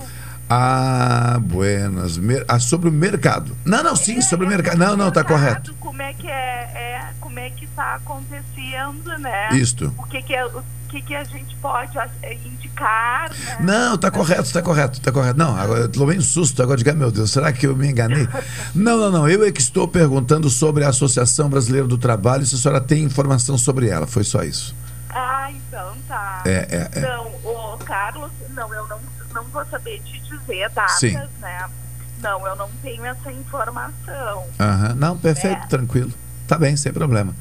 [0.49, 2.19] Ah, buenas.
[2.47, 3.55] Ah, sobre o mercado.
[3.63, 4.77] Não, não, sim, sobre o mercado.
[4.77, 5.75] Não, não, tá correto.
[5.79, 9.49] Como é que é, é como é que está acontecendo, né?
[9.51, 9.93] Isto.
[9.95, 13.29] O que que é, o que que a gente pode é, indicar?
[13.29, 13.57] Né?
[13.59, 15.37] Não, tá correto, tá correto, tá correto.
[15.37, 18.27] Não, agora eu tomei um susto agora de meu Deus, será que eu me enganei?
[18.73, 19.29] não, não, não.
[19.29, 23.03] Eu é que estou perguntando sobre a Associação Brasileira do Trabalho, se a senhora tem
[23.03, 24.07] informação sobre ela.
[24.07, 24.75] Foi só isso.
[25.11, 26.41] Ah, então tá.
[26.45, 26.99] É, é, é.
[26.99, 28.99] Então, o Carlos, não, eu não,
[29.43, 31.17] não vou saber te dizer datas, Sim.
[31.39, 31.69] né?
[32.21, 34.43] Não, eu não tenho essa informação.
[34.59, 34.93] Aham.
[34.95, 35.67] Não, perfeito, É.
[35.67, 36.11] tranquilo.
[36.47, 37.33] Tá bem, sem problema.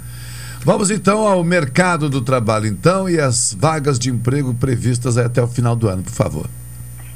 [0.65, 5.49] Vamos então ao mercado do trabalho, então, e as vagas de emprego previstas até o
[5.49, 6.51] final do ano, por favor.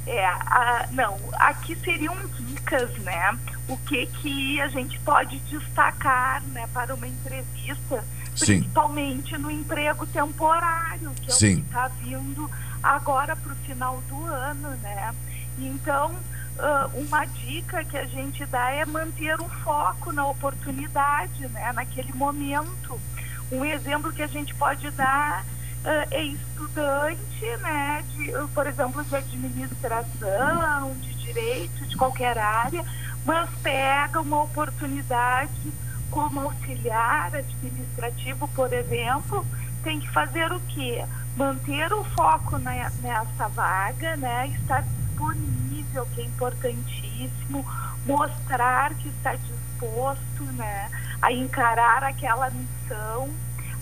[0.07, 3.37] É, a- não, aqui seriam dicas, né?
[3.69, 8.05] O que que a gente pode destacar, né, para uma entrevista,
[8.35, 8.59] Sim.
[8.61, 11.53] principalmente no emprego temporário, que é Sim.
[11.55, 12.51] o que está vindo
[12.83, 15.15] agora para o final do ano, né?
[15.59, 16.15] Então,
[16.95, 21.73] uma dica que a gente dá é manter o foco na oportunidade, né?
[21.73, 23.01] Naquele momento.
[23.51, 25.45] Um exemplo que a gente pode dar
[26.11, 28.05] é estudante, né?
[28.11, 32.85] De, por exemplo, de administração, de direito, de qualquer área,
[33.25, 35.73] mas pega uma oportunidade
[36.11, 39.47] como auxiliar administrativo, por exemplo,
[39.83, 41.05] tem que fazer o quê?
[41.37, 44.49] Manter o foco ne- nessa vaga, né?
[44.49, 47.65] Estar disponível, que é importantíssimo,
[48.05, 50.91] mostrar que está disposto, né?
[51.23, 53.31] A encarar aquela missão.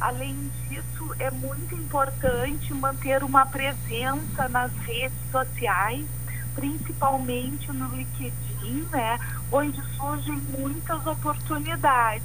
[0.00, 6.06] Além disso, é muito importante manter uma presença nas redes sociais,
[6.54, 9.18] principalmente no LinkedIn, né?
[9.50, 12.22] Onde surgem muitas oportunidades,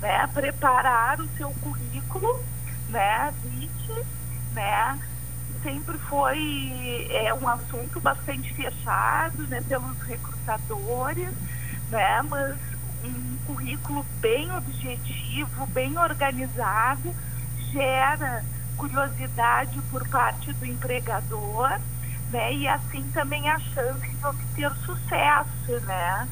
[0.00, 0.26] né?
[0.28, 2.44] Preparar o seu currículo,
[2.90, 3.32] né?
[3.42, 4.04] VIT,
[4.52, 4.98] né?
[5.62, 9.62] Sempre foi é, um assunto bastante fechado, né?
[9.68, 11.30] Pelos recrutadores,
[11.90, 12.22] né?
[12.22, 12.56] Mas
[13.04, 17.14] um currículo bem objetivo, bem organizado,
[17.72, 18.44] gera
[18.76, 21.78] curiosidade por parte do empregador,
[22.30, 22.54] né?
[22.54, 26.28] E assim também a chance de obter sucesso, né?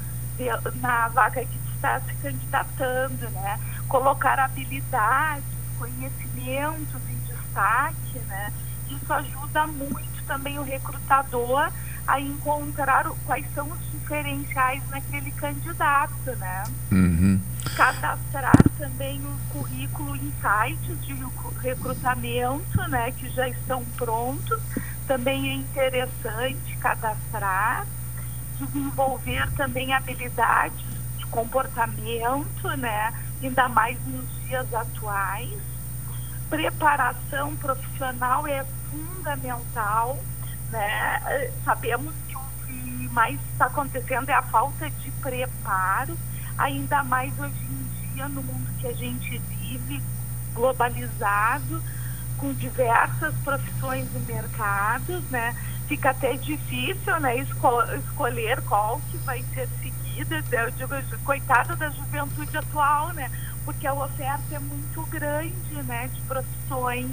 [0.76, 3.58] Na vaga que está se candidatando, né?
[3.88, 5.44] Colocar habilidades,
[5.78, 7.00] conhecimentos
[7.58, 8.52] destaque, né?
[8.88, 11.70] Isso ajuda muito também o recrutador
[12.06, 16.64] a encontrar quais são os diferenciais naquele candidato, né?
[16.92, 17.40] Uhum.
[17.74, 24.60] cadastrar também o currículo em sites de recru- recrutamento, né, que já estão prontos.
[25.06, 27.86] Também é interessante cadastrar,
[28.58, 30.84] desenvolver também habilidades
[31.18, 35.58] de comportamento, né, ainda mais nos dias atuais.
[36.48, 40.18] Preparação profissional é fundamental,
[40.70, 41.50] né?
[41.64, 46.16] Sabemos que o que mais está acontecendo é a falta de preparo,
[46.56, 50.02] ainda mais hoje em dia no mundo que a gente vive,
[50.54, 51.82] globalizado,
[52.38, 55.54] com diversas profissões e mercados, né?
[55.86, 60.42] Fica até difícil, né, esco- escolher qual que vai ser seguida.
[60.52, 60.94] Eu digo,
[61.24, 63.30] coitada da juventude atual, né?
[63.68, 67.10] Porque a oferta é muito grande, né, de profissões.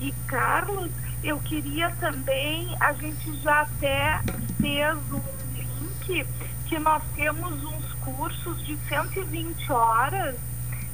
[0.00, 0.88] E Carlos,
[1.24, 4.20] eu queria também, a gente já até
[4.60, 5.20] fez um
[5.52, 6.24] link
[6.68, 10.36] que nós temos uns cursos de 120 horas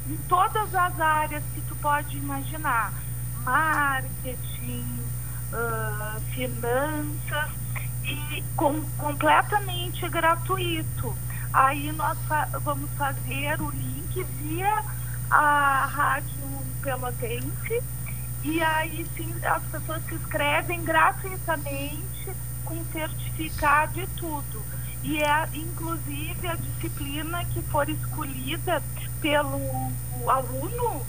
[0.08, 2.90] em todas as áreas que tu pode imaginar.
[3.44, 4.98] Marketing,
[5.52, 7.50] ah, finanças
[8.04, 11.14] e com, completamente gratuito.
[11.52, 14.84] Aí nós fa- vamos fazer o link via
[15.30, 16.28] a Rádio
[16.82, 17.82] Pelotense
[18.42, 22.32] e aí sim as pessoas se inscrevem gratuitamente
[22.64, 24.62] com certificado e tudo.
[25.02, 28.82] E é inclusive a disciplina que for escolhida
[29.20, 29.60] pelo
[30.26, 31.04] aluno,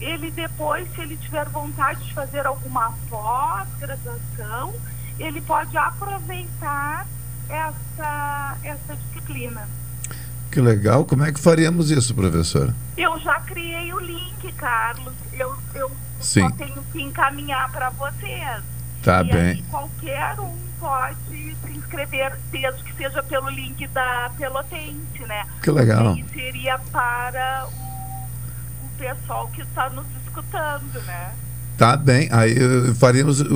[0.00, 4.74] ele depois, se ele tiver vontade de fazer alguma pós-graduação,
[5.18, 7.06] ele pode aproveitar
[7.48, 9.68] essa, essa disciplina.
[10.56, 11.04] Que legal.
[11.04, 12.74] Como é que faríamos isso, professora?
[12.96, 15.12] Eu já criei o link, Carlos.
[15.34, 16.48] Eu, eu Sim.
[16.48, 18.62] só tenho que encaminhar para vocês.
[19.02, 19.36] Tá e bem.
[19.38, 21.16] aí qualquer um pode
[21.62, 25.44] se inscrever, desde que seja pelo link da Pelotense, né?
[25.62, 26.16] Que legal.
[26.16, 31.32] E seria para o, o pessoal que está nos escutando, né?
[31.76, 32.30] Tá bem.
[32.32, 33.54] Aí eu- faríamos o-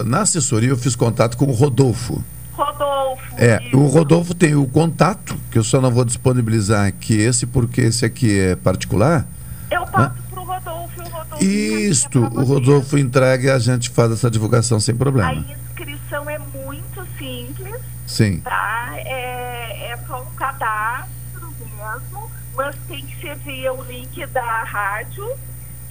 [0.00, 2.20] o- na assessoria eu fiz contato com o Rodolfo.
[2.62, 3.22] Rodolfo.
[3.36, 7.80] É, o Rodolfo tem o contato, que eu só não vou disponibilizar aqui esse, porque
[7.82, 9.26] esse aqui é particular.
[9.70, 11.44] Eu passo pro Rodolfo e o Rodolfo.
[11.44, 15.44] Isto, o Rodolfo entrega e a gente faz essa divulgação sem A problema.
[15.68, 18.40] inscrição é muito simples, Sim.
[18.40, 18.90] tá?
[18.96, 25.30] É, é só um cadastro mesmo, mas tem que ser via o link da rádio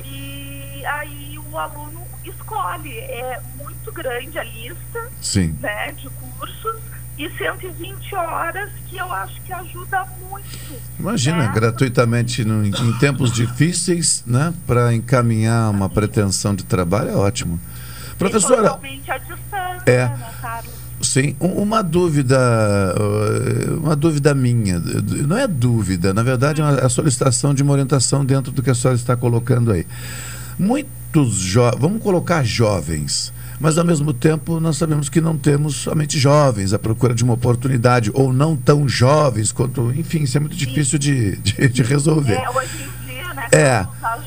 [0.04, 2.92] e aí o aluno escolhe.
[2.98, 5.56] É muito grande a lista Sim.
[5.62, 6.76] né, de cursos
[7.18, 10.48] e 120 horas que eu acho que ajuda muito.
[11.00, 11.52] Imagina, né?
[11.54, 14.54] gratuitamente no- em tempos difíceis, né?
[14.68, 17.60] Para encaminhar uma pretensão de trabalho é ótimo.
[18.20, 20.06] Professora, Totalmente à distância, É.
[20.10, 20.72] né, Carlos?
[21.02, 22.38] sim, um- uma dúvida,
[23.00, 24.80] uh, uma dúvida minha,
[25.28, 28.70] não é dúvida, na verdade é é a solicitação de uma orientação dentro do que
[28.70, 29.86] a senhora está colocando aí.
[30.58, 36.18] Muitos jovens, vamos colocar jovens, mas ao mesmo tempo nós sabemos que não temos somente
[36.20, 40.56] jovens à procura de uma oportunidade, ou não tão jovens quanto, enfim, isso é muito
[40.56, 42.34] difícil de, de, de resolver.
[42.36, 43.48] É, hoje em dia, né?
[43.52, 43.86] É.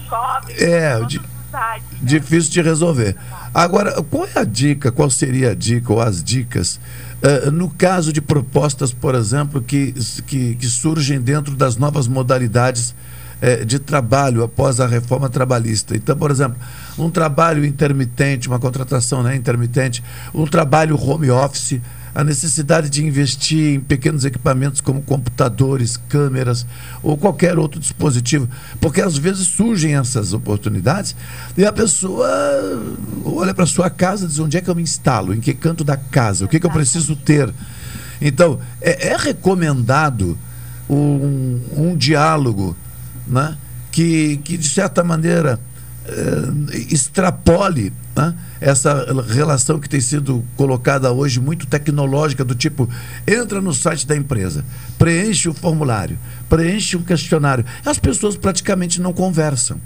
[0.09, 1.81] Jovens, É, de- né?
[2.01, 3.17] Difícil de resolver.
[3.53, 6.79] Agora, qual é a dica, qual seria a dica ou as dicas
[7.21, 9.93] eh, no caso de propostas, por exemplo, que,
[10.29, 12.95] que, que surgem dentro das novas modalidades
[13.41, 15.97] eh, de trabalho após a reforma trabalhista?
[15.97, 16.57] Então, por exemplo,
[16.99, 20.03] um trabalho intermitente, uma contratação né, intermitente,
[20.35, 21.81] um trabalho home office,
[22.15, 26.67] a necessidade de investir em pequenos equipamentos como computadores, câmeras
[27.03, 28.49] ou qualquer outro dispositivo,
[28.81, 31.15] porque às vezes surgem essas oportunidades
[31.57, 32.29] e a pessoa
[33.25, 35.85] olha para sua casa e diz onde é que eu me instalo, em que canto
[35.85, 37.53] da casa, o que, que eu preciso ter.
[38.21, 40.37] Então, é, é recomendado
[40.89, 42.77] um, um diálogo
[43.31, 43.57] né,
[43.91, 45.59] que, que, de certa maneira,
[46.07, 52.89] eh, extrapole né, essa relação que tem sido colocada hoje muito tecnológica do tipo
[53.27, 54.65] entra no site da empresa
[54.99, 56.19] preenche o formulário
[56.49, 57.65] preenche um questionário.
[57.85, 59.81] As pessoas praticamente não conversam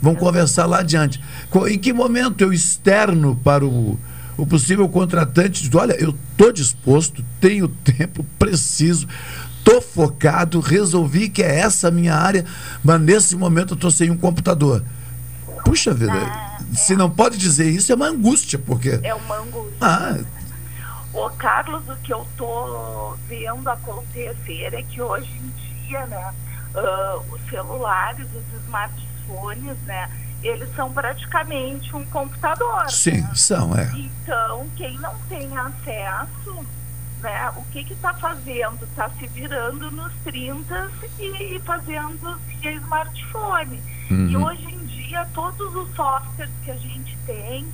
[0.00, 1.20] vão conversar lá adiante.
[1.68, 3.98] Em que momento eu externo para o,
[4.36, 9.08] o possível contratante diz, olha eu estou disposto tenho tempo preciso
[9.66, 12.44] Tô focado, resolvi que é essa a minha área,
[12.84, 14.80] mas nesse momento eu tô sem um computador.
[15.64, 16.12] Puxa vida,
[16.72, 19.00] se não pode dizer isso, é uma angústia, porque.
[19.02, 19.76] É uma angústia.
[19.80, 20.16] Ah,
[21.12, 26.32] Ô, Carlos, o que eu tô vendo acontecer é que hoje em dia, né,
[26.76, 30.08] ah, os celulares, os smartphones, né,
[30.44, 32.88] eles são praticamente um computador.
[32.88, 33.30] sim, né?
[33.34, 33.90] são, é.
[33.96, 36.64] Então, quem não tem acesso,
[37.22, 38.84] né, o que que está fazendo?
[38.84, 43.82] Está se virando nos 30 e fazendo via smartphone.
[44.10, 44.44] E Uhum.
[44.46, 47.66] hoje em dia, todos os softwares que a gente tem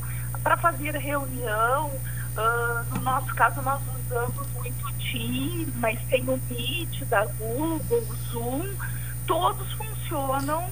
[0.42, 1.90] para fazer reunião,
[2.36, 7.82] ah, no nosso caso, nós usamos muito o Teams, mas tem o Meet da Google,
[7.90, 8.66] o Zoom,
[9.26, 10.64] todos funcionam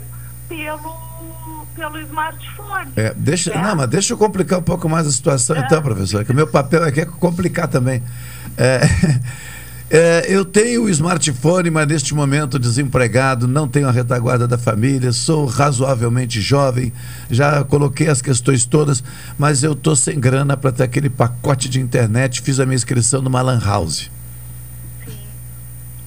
[0.51, 2.91] pelo, pelo smartphone.
[2.97, 3.63] É, deixa, né?
[3.63, 6.47] não, mas deixa eu complicar um pouco mais a situação, então, professor, que o meu
[6.49, 8.03] papel aqui é complicar também.
[8.59, 8.81] É,
[9.89, 15.13] é, eu tenho o smartphone, mas neste momento desempregado, não tenho a retaguarda da família,
[15.13, 16.93] sou razoavelmente jovem,
[17.31, 19.05] já coloquei as questões todas,
[19.39, 23.23] mas eu estou sem grana para ter aquele pacote de internet, fiz a minha inscrição
[23.23, 24.11] numa Lan House.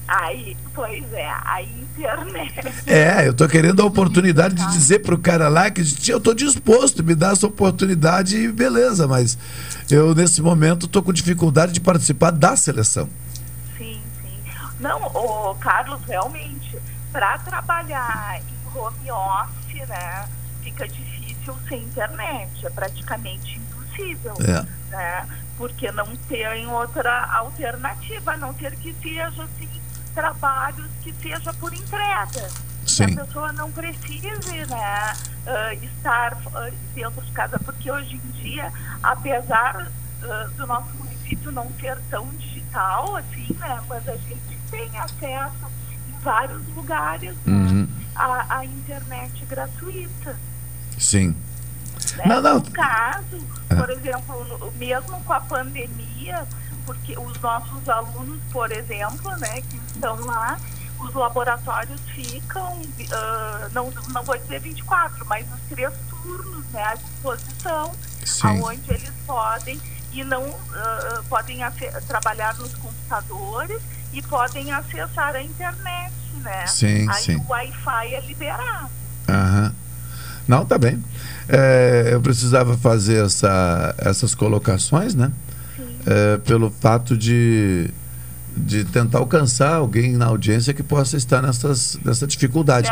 [0.06, 2.54] Aí, pois é, a internet.
[2.86, 6.34] É, eu tô querendo a oportunidade de dizer pro cara lá que "Tia, eu tô
[6.34, 9.38] disposto, me dá essa oportunidade e beleza, mas
[9.90, 13.08] eu nesse momento tô com dificuldade de participar da seleção.
[13.78, 14.52] Sim, sim.
[14.80, 16.78] Não, o Carlos, realmente,
[17.12, 20.28] para trabalhar em home office, né,
[20.62, 24.34] fica difícil sem internet, é praticamente impossível.
[24.40, 24.66] É.
[24.90, 25.26] Né?
[25.56, 29.68] Porque não tem outra alternativa, a não ser que seja assim,
[30.14, 32.48] trabalhos que seja por entrega.
[32.86, 33.06] Sim.
[33.06, 35.14] Que a pessoa não precise né,
[35.46, 39.90] ah, estar ah, dentro de casa, porque hoje em dia, apesar
[40.22, 45.66] ah, do nosso município não ser tão digital assim, né, mas a gente tem acesso
[46.08, 47.88] em vários lugares Uhum.
[48.14, 50.36] à, à internet gratuita.
[50.98, 51.34] Sim.
[52.16, 52.24] Né?
[52.26, 52.54] Não, não.
[52.56, 53.74] No caso, É.
[53.74, 56.46] por exemplo, mesmo com a pandemia,
[56.86, 60.58] porque os nossos alunos, por exemplo, né, que estão lá,
[60.98, 62.80] os laboratórios ficam,
[63.12, 67.92] ah, não, não vou dizer 24, mas os três turnos né, à disposição,
[68.24, 68.62] Sim.
[68.62, 69.80] onde eles podem
[70.12, 71.58] e não ah, podem
[72.06, 73.80] trabalhar nos computadores
[74.12, 76.12] e podem acessar a internet,
[76.42, 76.66] né?
[76.66, 77.36] Sim, Aí sim.
[77.36, 78.90] o Wi-Fi é liberado.
[79.28, 79.74] Aham.
[80.46, 81.02] Não, tá bem.
[81.48, 85.32] É, eu precisava fazer essa, essas colocações, né?
[86.06, 87.88] É, pelo fato de,
[88.56, 92.88] de tentar alcançar alguém na audiência que possa estar nessas, nessa dificuldade.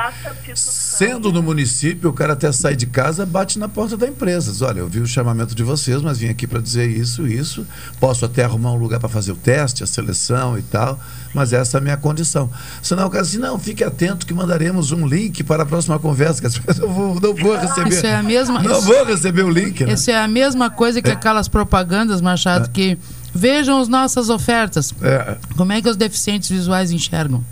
[0.54, 4.50] Sendo no município, o cara até sai de casa, bate na porta da empresa.
[4.50, 7.66] Diz, Olha, eu vi o chamamento de vocês, mas vim aqui para dizer isso, isso.
[8.00, 10.98] Posso até arrumar um lugar para fazer o teste, a seleção e tal,
[11.34, 12.50] mas essa é a minha condição.
[12.82, 16.40] Senão o cara assim, não, fique atento que mandaremos um link para a próxima conversa.
[16.40, 17.88] Que as pessoas não vou, não vou receber.
[17.90, 19.84] Isso é a mesma- Não isso- vou receber o link.
[19.84, 19.92] Né?
[19.94, 22.98] Isso é a mesma coisa que aquelas propagandas, Machado, que
[23.34, 24.92] vejam as nossas ofertas.
[25.02, 27.42] É, Como é que os deficientes visuais enxergam?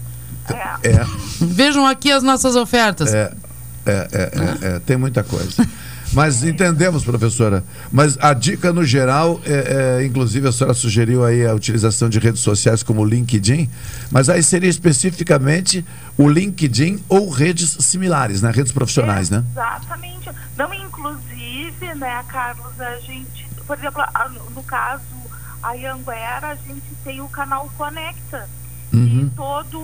[0.82, 1.04] é,
[1.40, 3.12] Vejam aqui as nossas ofertas.
[3.14, 3.32] é,
[3.86, 5.66] é, é, é, é, tem muita coisa.
[6.12, 7.62] Mas entendemos, professora.
[7.92, 12.18] Mas a dica no geral, é, é, inclusive a senhora sugeriu aí a utilização de
[12.18, 13.70] redes sociais como o LinkedIn,
[14.10, 15.84] mas aí seria especificamente
[16.18, 18.50] o LinkedIn ou redes similares, né?
[18.50, 19.44] Redes profissionais, né?
[19.52, 20.30] Exatamente.
[20.58, 24.02] Não, inclusive, né, Carlos, a gente, por exemplo,
[24.54, 25.02] no caso,
[25.62, 28.48] a Anguera, a gente tem o canal Conecta.
[28.92, 29.30] Uhum.
[29.36, 29.78] Todo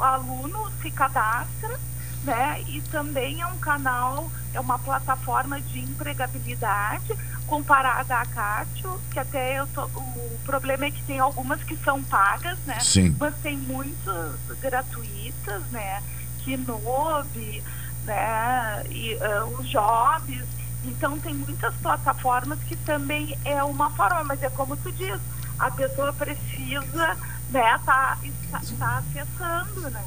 [0.00, 1.78] aluno se cadastra,
[2.24, 2.62] né?
[2.68, 7.12] E também é um canal, é uma plataforma de empregabilidade
[7.46, 12.02] comparada à Cátio, que até eu tô, o problema é que tem algumas que são
[12.04, 12.78] pagas, né?
[12.78, 13.16] Sim.
[13.18, 16.00] Mas tem muitas gratuitas, né?
[16.38, 17.62] Kinobi,
[18.04, 18.84] né?
[18.88, 20.59] E ah, os jobs.
[20.84, 25.18] Então tem muitas plataformas que também é uma forma, mas é como tu diz,
[25.58, 27.16] a pessoa precisa,
[27.50, 30.02] né, tá, está, está acessando, né?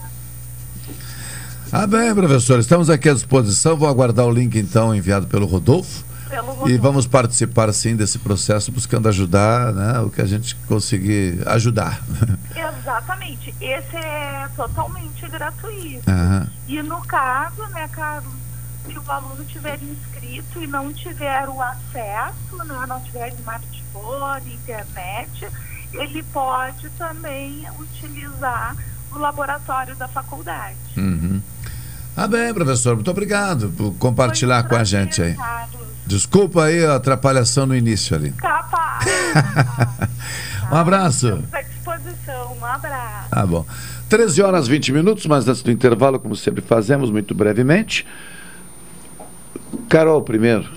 [1.71, 3.75] Ah, bem, professor, estamos aqui à disposição.
[3.75, 6.03] Vou aguardar o link então enviado pelo Rodolfo.
[6.29, 6.81] Pelo E Rodolfo.
[6.81, 9.99] vamos participar sim desse processo, buscando ajudar, né?
[10.01, 12.01] O que a gente conseguir ajudar.
[12.55, 13.53] Exatamente.
[13.59, 16.07] Esse é totalmente gratuito.
[16.09, 16.47] Aham.
[16.67, 18.31] E no caso, né, Carlos,
[18.85, 25.47] se o aluno tiver inscrito e não tiver o acesso, né, não tiver smartphone, internet,
[25.93, 28.75] ele pode também utilizar
[29.11, 30.77] o laboratório da faculdade.
[30.97, 31.41] Uhum.
[32.15, 35.35] Ah, bem, professor, muito obrigado por compartilhar com a gente aí.
[36.05, 38.31] Desculpa aí a atrapalhação no início ali.
[38.31, 39.05] Capaz.
[40.71, 41.43] Um abraço.
[41.51, 42.57] à disposição.
[42.59, 43.29] Um abraço.
[43.29, 43.65] Tá bom.
[44.09, 48.07] 13 horas 20 minutos, mas antes do intervalo, como sempre fazemos, muito brevemente.
[49.89, 50.69] Carol primeiro.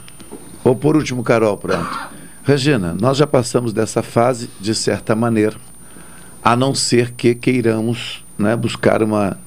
[0.64, 2.08] Ou por último, Carol, pronto.
[2.42, 5.56] Regina, nós já passamos dessa fase de certa maneira,
[6.42, 9.38] a não ser que queiramos né, buscar uma,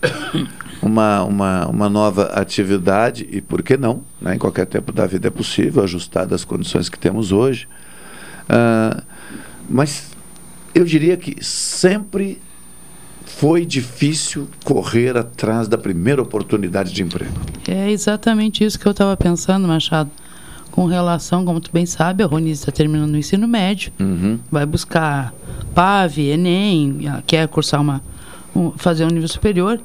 [0.82, 4.02] uma, uma, uma nova atividade, e por que não?
[4.22, 7.68] Né, em qualquer tempo da vida é possível, ajustada às condições que temos hoje.
[8.50, 9.04] Ah,
[9.70, 10.12] mas
[10.74, 12.42] eu diria que sempre
[13.40, 17.32] foi difícil correr atrás da primeira oportunidade de emprego.
[17.68, 20.12] É exatamente isso que eu estava pensando, Machado.
[20.72, 24.40] Com relação, como tu bem sabe, a Ronise está terminando o ensino médio, Uhum.
[24.52, 25.34] vai buscar
[25.74, 28.02] PAV, Enem, quer cursar uma,
[28.56, 29.80] um- fazer um nível superior,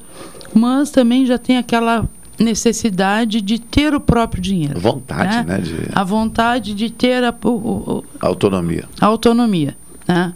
[0.53, 4.77] mas também já tem aquela necessidade de ter o próprio dinheiro.
[4.79, 8.83] Vontade, né, de- A vontade de ter a, o- o- Autonomia.
[8.99, 9.75] a autonomia,
[10.07, 10.33] né?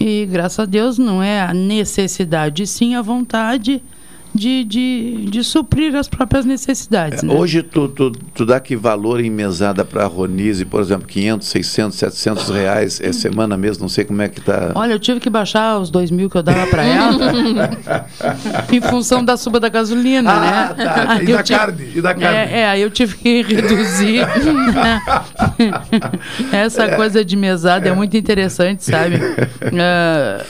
[0.00, 3.82] E graças a Deus não é a necessidade, sim a vontade
[4.34, 7.22] de, de, de suprir as próprias necessidades.
[7.22, 7.34] né?
[7.34, 11.48] Hoje tu, tu, tu dá que valor em mesada para a Ronise, por exemplo, 500,
[11.48, 14.72] 600, 700 reais é semana mesmo, não sei como é que tá.
[14.74, 17.18] Olha, eu tive que baixar os dois mil que eu dava para ela
[18.72, 20.84] em função da suba da gasolina, Ah, né?
[20.84, 21.22] tá.
[21.22, 22.36] E da carne, e da carne.
[22.36, 24.20] É, é, eu tive que reduzir.
[24.74, 25.00] né?
[26.52, 29.16] Essa coisa de mesada é muito interessante, sabe?
[29.78, 30.44] Ah,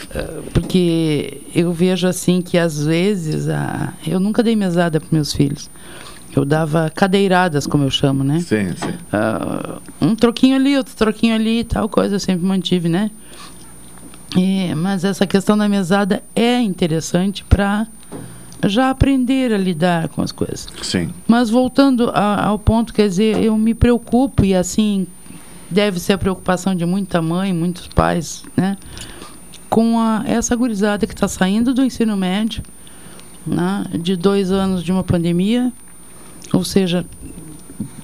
[0.53, 3.70] porque eu vejo assim que às vezes a...
[4.05, 5.69] eu nunca dei mesada para meus filhos.
[6.35, 8.39] Eu dava cadeiradas, como eu chamo, né?
[8.39, 8.93] Sim, sim.
[9.11, 13.11] Ah, um troquinho ali, outro troquinho ali, tal coisa eu sempre mantive, né?
[14.37, 17.85] E, mas essa questão da mesada é interessante para
[18.65, 20.67] já aprender a lidar com as coisas.
[20.81, 21.09] Sim.
[21.27, 25.05] Mas voltando a- ao ponto, quer dizer, eu me preocupo e assim
[25.69, 28.77] deve ser a preocupação de muita mãe, muitos pais, né?
[29.69, 32.61] Com a, essa gurizada que está saindo do ensino médio,
[33.45, 33.85] né?
[33.99, 35.71] de dois anos de uma pandemia,
[36.53, 37.05] ou seja,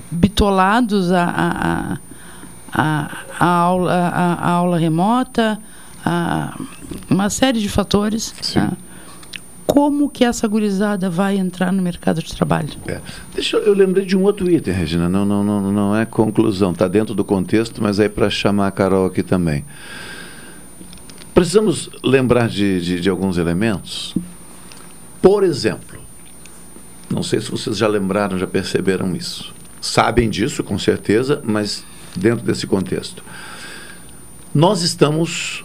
[0.10, 1.98] bitolados a, a,
[2.72, 5.60] a, a, aula, a aula remota,
[6.06, 6.58] a
[7.10, 8.34] uma série de fatores.
[8.56, 8.72] né?
[9.68, 12.70] como que essa gurizada vai entrar no mercado de trabalho.
[12.88, 13.02] É.
[13.36, 15.10] Deixa eu, eu lembrei de um outro item, Regina.
[15.10, 18.72] Não, não, não, não é conclusão, está dentro do contexto, mas é para chamar a
[18.72, 19.66] Carol aqui também.
[21.34, 24.16] Precisamos lembrar de, de, de alguns elementos.
[25.22, 26.00] Por exemplo,
[27.10, 29.54] não sei se vocês já lembraram, já perceberam isso.
[29.82, 33.24] Sabem disso, com certeza, mas dentro desse contexto.
[34.54, 35.64] Nós estamos,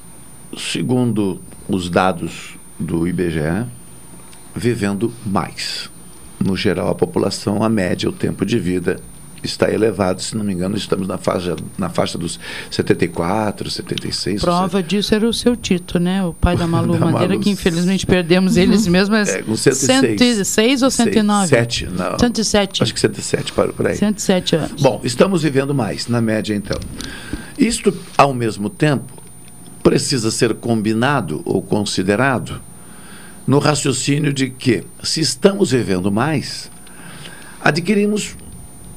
[0.57, 3.67] segundo os dados do IBGE,
[4.55, 5.91] vivendo mais.
[6.39, 9.01] No geral, a população, a média, o tempo de vida
[9.43, 12.39] está elevado, se não me engano, estamos na faixa, na faixa dos
[12.71, 14.41] 74, 76.
[14.43, 16.25] Prova disso era o seu Tito, né?
[16.25, 17.41] O pai da Malu da Madeira, Malu...
[17.41, 19.15] que infelizmente perdemos eles mesmo.
[19.15, 20.19] Mas é, com 106.
[20.19, 21.49] 106 ou 109?
[21.49, 22.19] 107, não.
[22.19, 22.83] 107.
[22.83, 23.97] Acho que 107, por, por aí.
[23.97, 24.83] 107 anos.
[24.83, 26.79] Bom, estamos vivendo mais, na média, então.
[27.59, 29.13] Isto, ao mesmo tempo,
[29.83, 32.61] precisa ser combinado ou considerado
[33.47, 36.71] no raciocínio de que, se estamos vivendo mais,
[37.61, 38.37] adquirimos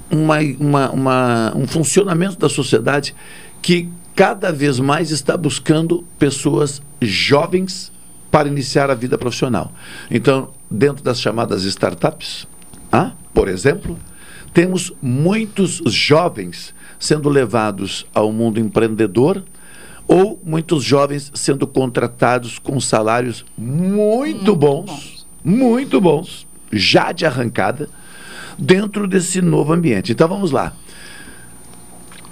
[0.09, 3.15] uma, uma, uma, um funcionamento da sociedade
[3.61, 7.91] que cada vez mais está buscando pessoas jovens
[8.31, 9.71] para iniciar a vida profissional.
[10.09, 12.47] Então, dentro das chamadas startups,
[12.91, 13.97] ah, por exemplo,
[14.53, 19.43] temos muitos jovens sendo levados ao mundo empreendedor
[20.07, 27.89] ou muitos jovens sendo contratados com salários muito bons, muito bons, já de arrancada
[28.57, 30.11] dentro desse novo ambiente.
[30.11, 30.73] Então vamos lá.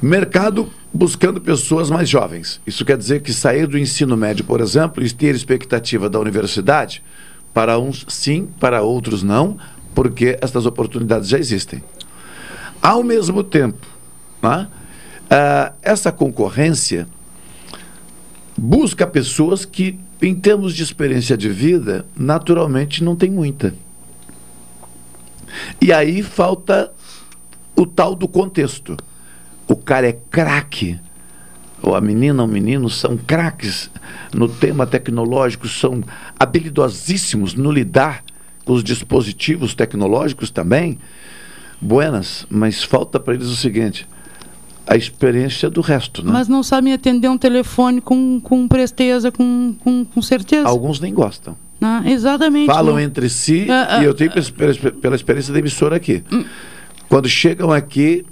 [0.01, 2.61] Mercado buscando pessoas mais jovens.
[2.67, 7.01] Isso quer dizer que sair do ensino médio, por exemplo, e ter expectativa da universidade,
[7.53, 9.57] para uns sim, para outros não,
[9.95, 11.84] porque estas oportunidades já existem.
[12.82, 13.88] Ao mesmo tempo,
[14.41, 14.67] né,
[15.24, 17.07] uh, essa concorrência
[18.57, 23.74] busca pessoas que, em termos de experiência de vida, naturalmente não tem muita.
[25.81, 26.91] E aí falta
[27.75, 28.97] o tal do contexto.
[29.67, 30.99] O cara é craque,
[31.81, 33.89] ou a menina ou o menino são craques
[34.33, 36.03] no tema tecnológico, são
[36.39, 38.23] habilidosíssimos no lidar
[38.65, 40.97] com os dispositivos tecnológicos também.
[41.81, 44.07] Buenas, mas falta para eles o seguinte:
[44.87, 46.23] a experiência do resto.
[46.23, 46.31] Né?
[46.31, 50.67] Mas não sabem atender um telefone com, com presteza, com, com, com certeza.
[50.67, 51.55] Alguns nem gostam.
[51.84, 52.67] Ah, exatamente.
[52.67, 56.23] Falam entre si, ah, ah, e eu tenho pela, pela experiência da emissora aqui.
[56.31, 56.45] Hum.
[57.09, 58.25] Quando chegam aqui,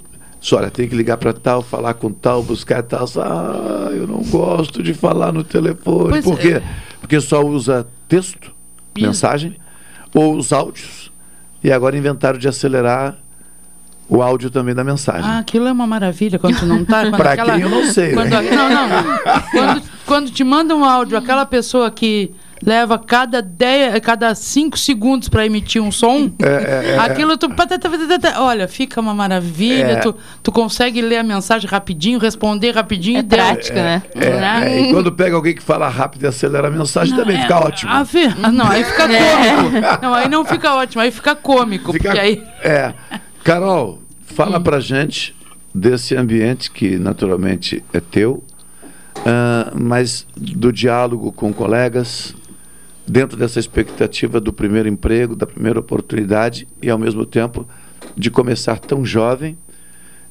[0.52, 3.06] olha, tem que ligar para tal, falar com tal, buscar tal.
[3.18, 6.10] Ah, eu não gosto de falar no telefone.
[6.10, 6.54] Pois Por quê?
[6.54, 6.62] É.
[7.00, 8.52] Porque só usa texto,
[8.96, 9.06] Isso.
[9.06, 9.56] mensagem,
[10.14, 11.12] ou os áudios.
[11.62, 13.18] E agora inventaram de acelerar
[14.08, 15.24] o áudio também da mensagem.
[15.24, 17.10] Ah, aquilo é uma maravilha quando tu não tá.
[17.16, 17.54] Para aquela...
[17.54, 18.12] quem eu não sei.
[18.12, 18.50] Quando, né?
[18.50, 18.88] Não, não.
[19.52, 22.32] quando, quando te manda um áudio, aquela pessoa que
[22.64, 27.48] leva cada, dez, cada cinco segundos para emitir um som, é, é, é, aquilo tu.
[28.38, 29.92] Olha, fica uma maravilha.
[29.92, 29.96] É.
[29.96, 33.18] Tu, tu consegue ler a mensagem rapidinho, responder rapidinho.
[33.18, 34.02] É prática, né?
[34.14, 37.58] É, e quando pega alguém que fala rápido e acelera a mensagem, não, também fica
[37.58, 37.90] ótimo.
[37.90, 39.82] A ver, não, aí fica cômico.
[40.02, 41.92] Não, aí não fica ótimo, aí fica cômico.
[41.92, 42.42] Fica, porque aí...
[42.62, 42.92] É.
[43.44, 44.62] Carol, fala hum.
[44.62, 45.34] pra gente
[45.74, 48.42] desse ambiente que naturalmente é teu,
[49.18, 52.34] uh, mas do diálogo com colegas,
[53.06, 57.66] dentro dessa expectativa do primeiro emprego, da primeira oportunidade e ao mesmo tempo
[58.16, 59.56] de começar tão jovem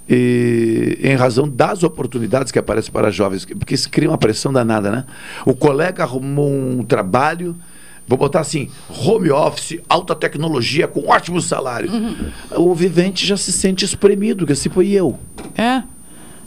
[0.10, 4.92] e em razão das oportunidades que aparecem para jovens, porque se cria uma pressão danada,
[4.92, 5.06] né?
[5.46, 7.56] O colega arrumou um trabalho,
[8.08, 11.92] vou botar assim, home office, alta tecnologia, com ótimo salário.
[11.92, 12.16] Uhum.
[12.58, 15.18] O vivente já se sente espremido, que assim foi eu.
[15.58, 15.84] É.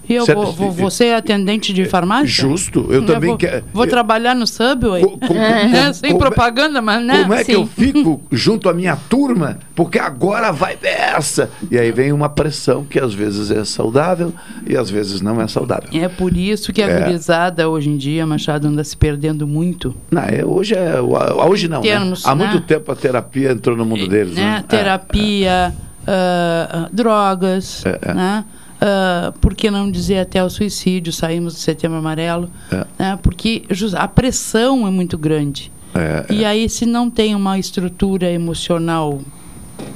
[0.09, 2.27] E eu vou, vou, vou ser atendente de farmácia?
[2.27, 3.65] Justo, eu, eu também vou, quero.
[3.73, 5.03] Vou eu, trabalhar no Subway?
[5.03, 7.23] Com, com, com, é, sem como, propaganda, mas né?
[7.23, 7.45] Como é Sim.
[7.45, 9.59] que eu fico junto à minha turma?
[9.75, 11.51] Porque agora vai essa.
[11.71, 14.33] E aí vem uma pressão que às vezes é saudável
[14.67, 15.89] e às vezes não é saudável.
[15.93, 17.01] É por isso que a é.
[17.01, 19.95] gurizada hoje em dia, Machado, anda se perdendo muito.
[20.11, 21.01] Não, é, hoje é.
[21.01, 21.81] Hoje não.
[21.81, 21.89] Né?
[21.89, 22.31] Termos, né?
[22.31, 22.47] Há né?
[22.47, 24.35] muito tempo a terapia entrou no mundo deles.
[24.35, 24.43] Né?
[24.43, 24.65] né?
[24.69, 25.75] Terapia,
[26.05, 28.45] uh, drogas, é, né?
[28.75, 31.12] Uh, por que não dizer até o suicídio?
[31.12, 32.85] Saímos do Setembro Amarelo, é.
[32.99, 33.18] né?
[33.22, 33.64] porque
[33.97, 35.72] a pressão é muito grande.
[35.95, 36.47] É, e é.
[36.47, 39.20] aí, se não tem uma estrutura emocional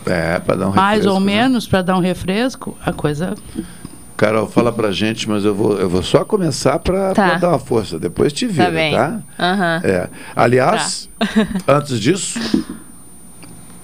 [0.07, 1.27] é, dar um mais refresco, ou né?
[1.27, 3.35] menos para dar um refresco, a coisa.
[4.17, 7.35] Carol, fala pra gente, mas eu vou, eu vou só começar para tá.
[7.35, 7.99] dar uma força.
[7.99, 9.23] Depois te vira, tá?
[9.37, 9.53] tá?
[9.55, 9.89] Uhum.
[9.89, 10.09] É.
[10.35, 11.27] Aliás, tá.
[11.77, 12.39] antes disso,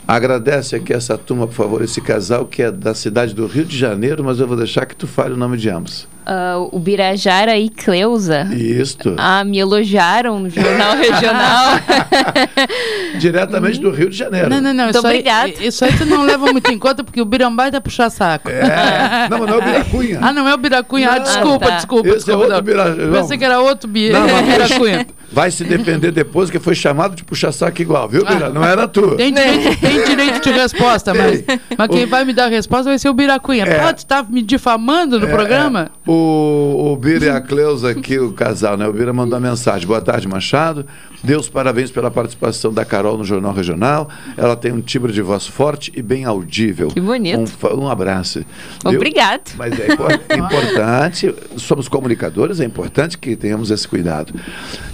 [0.07, 3.77] Agradece aqui essa turma, por favor, esse casal que é da cidade do Rio de
[3.77, 6.07] Janeiro, mas eu vou deixar que tu fale o nome de ambos.
[6.27, 8.45] Uh, o Birajara e Cleusa.
[8.55, 9.15] Isto.
[9.19, 11.75] Ah, me elogiaram no Jornal Regional.
[13.19, 14.49] diretamente do Rio de Janeiro.
[14.51, 14.85] Não, não, não.
[14.85, 17.71] Muito Isso aí, isso aí tu não leva muito em conta, porque o Birambá é
[17.71, 18.49] da puxar saco.
[18.51, 19.29] É.
[19.31, 20.19] Não, mas não é o Biracunha.
[20.23, 21.11] Ah, não é o Biracunha.
[21.11, 21.77] Ah, desculpa, Ah, tá.
[21.77, 22.41] desculpa, Esse é desculpa.
[22.41, 22.63] outro não.
[22.63, 23.13] Bira- não.
[23.21, 25.07] Pensei que era outro bi- Não, mas Biracunha.
[25.33, 28.51] Vai se defender depois que foi chamado de puxa saco igual, viu, Bira?
[28.51, 29.17] Não era tu.
[29.17, 31.43] Tem direito, tem direito de resposta, mas,
[31.77, 33.65] mas quem vai me dar a resposta vai ser o Biracunha.
[33.65, 33.81] É.
[33.81, 35.91] Pô, tu tá me difamando no programa?
[36.07, 38.87] O, o Bira e a Cleusa aqui, o casal, né?
[38.87, 39.87] O Bira mandou uma mensagem.
[39.87, 40.87] Boa tarde, Machado.
[41.25, 44.11] Deus parabéns pela participação da Carol no Jornal Regional.
[44.37, 46.89] Ela tem um timbre de voz forte e bem audível.
[46.89, 47.51] Que bonito.
[47.73, 48.45] Um, um abraço.
[48.85, 49.53] Obrigado.
[49.57, 54.35] Mas é impor- importante, somos comunicadores, é importante que tenhamos esse cuidado.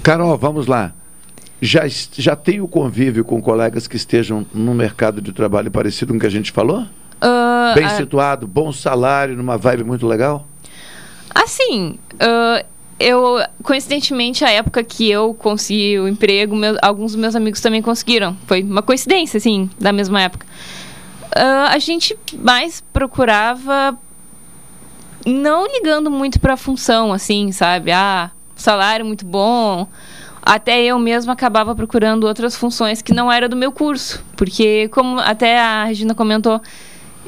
[0.05, 0.93] Carol, vamos lá.
[1.61, 6.17] Já, já tem o convívio com colegas que estejam no mercado de trabalho parecido com
[6.17, 6.87] o que a gente falou?
[7.21, 10.47] Ah, Bem ah, situado, bom salário, numa vibe muito legal?
[11.35, 12.65] Assim, ah,
[13.01, 18.37] eu, coincidentemente, a época que eu consegui o emprego, alguns dos meus amigos também conseguiram.
[18.47, 20.47] Foi uma coincidência, assim, da mesma época.
[21.35, 23.99] Ah, a gente mais procurava,
[25.27, 27.91] não ligando muito para a função, assim, sabe?
[27.91, 29.89] Ah, salário muito bom.
[30.43, 34.23] Até eu mesma acabava procurando outras funções que não era do meu curso.
[34.37, 36.61] Porque, como até a Regina comentou,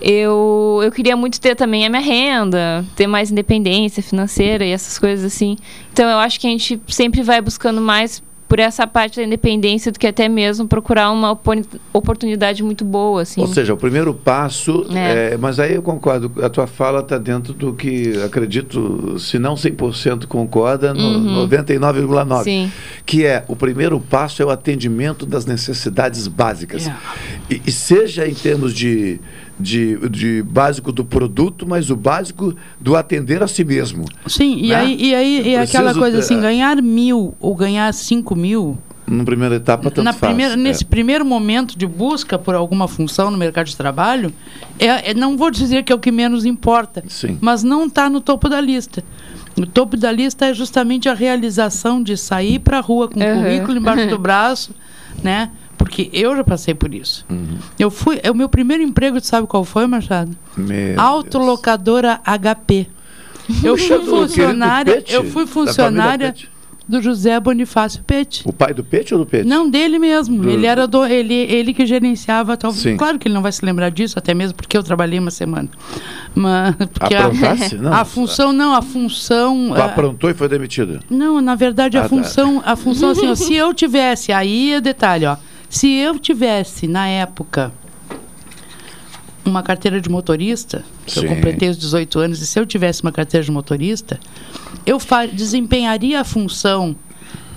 [0.03, 4.99] eu, eu queria muito ter também a minha renda, ter mais independência financeira e essas
[4.99, 5.57] coisas assim.
[5.93, 9.91] Então eu acho que a gente sempre vai buscando mais por essa parte da independência
[9.91, 13.41] do que até mesmo procurar uma opor- oportunidade muito boa, assim.
[13.41, 15.33] Ou seja, o primeiro passo, É.
[15.33, 19.55] é, mas aí eu concordo, a tua fala está dentro do que acredito, se não
[19.57, 21.47] 100% concorda, no Uhum.
[21.49, 22.45] 99,9%.
[22.45, 22.71] Sim.
[23.07, 26.87] Que é, o primeiro passo é o atendimento das necessidades básicas.
[26.89, 26.95] É.
[27.49, 29.19] E, e seja em termos de,
[29.63, 34.05] de, de básico do produto, mas o básico do atender a si mesmo.
[34.27, 34.75] Sim, e Né?
[34.75, 39.25] aí, e aí e aquela coisa ter- assim, ganhar mil ou ganhar cinco mil, Na
[39.25, 40.33] primeira etapa, tanto na faz.
[40.33, 40.57] primeira, é.
[40.57, 44.33] nesse primeiro momento de busca por alguma função no mercado de trabalho,
[44.79, 47.39] é, é- não vou dizer que é o que menos importa, Sim.
[47.41, 49.03] mas não está no topo da lista.
[49.57, 53.23] O topo da lista é justamente a realização de sair para a rua com o
[53.23, 53.43] Uhum.
[53.43, 54.75] currículo embaixo do braço,
[55.23, 55.51] né?
[55.95, 57.27] Porque eu já passei por isso.
[57.29, 57.59] Uhum.
[57.79, 60.35] Eu fui, é o meu primeiro emprego, tu sabe qual foi, Machado?
[60.57, 62.87] Meu Autolocadora HP.
[63.63, 66.35] Eu Puxa, fui do querido funcionária, eu fui funcionária
[66.89, 68.43] do José Bonifácio Pete.
[68.47, 69.47] O pai do Pete ou do Pete?
[69.47, 70.43] Não, dele mesmo.
[70.43, 72.73] Do- Ele era do, ele, ele que gerenciava tal.
[72.73, 72.97] Sim.
[72.97, 75.69] Claro que ele não vai se lembrar disso, até mesmo porque eu trabalhei uma semana.
[76.35, 77.75] Mas porque Aprontasse?
[77.83, 77.93] Não.
[77.93, 81.01] a função não, a função Tu ah, aprontou e foi demitido.
[81.11, 82.09] não, na verdade Ah, a tá.
[82.09, 85.37] função, a função assim, ó, se eu tivesse, aí é detalhe, ó,
[85.73, 87.73] se eu tivesse na época
[89.43, 93.11] uma carteira de motorista, que eu completei os 18 anos, e se eu tivesse uma
[93.11, 94.21] carteira de motorista,
[94.85, 94.99] eu
[95.33, 96.95] desempenharia a função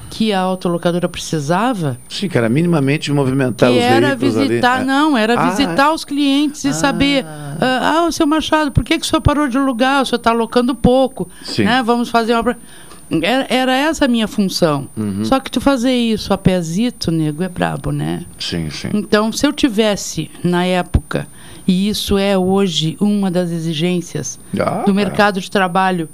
[0.10, 4.48] que a autolocadora precisava, Sim, cara, minimamente movimentar que os era veículos ali.
[4.48, 4.86] visitar, É.
[4.86, 7.26] não, era Ah, visitar os clientes e saber,
[7.60, 10.02] ah, ah, o seu Machado, por que, que o senhor parou de alugar?
[10.04, 11.66] O senhor está alocando pouco, Sim.
[11.66, 11.84] né?
[11.84, 12.58] Vamos fazer uma...
[13.22, 14.88] Era, era essa a minha função.
[14.98, 15.24] Uhum.
[15.24, 18.26] Só que tu fazer isso a pezito, nego, é brabo, né?
[18.40, 18.90] Sim, sim.
[18.94, 21.28] Então, se eu tivesse, na época,
[21.68, 26.10] e isso é hoje uma das exigências Ah, do mercado de trabalho,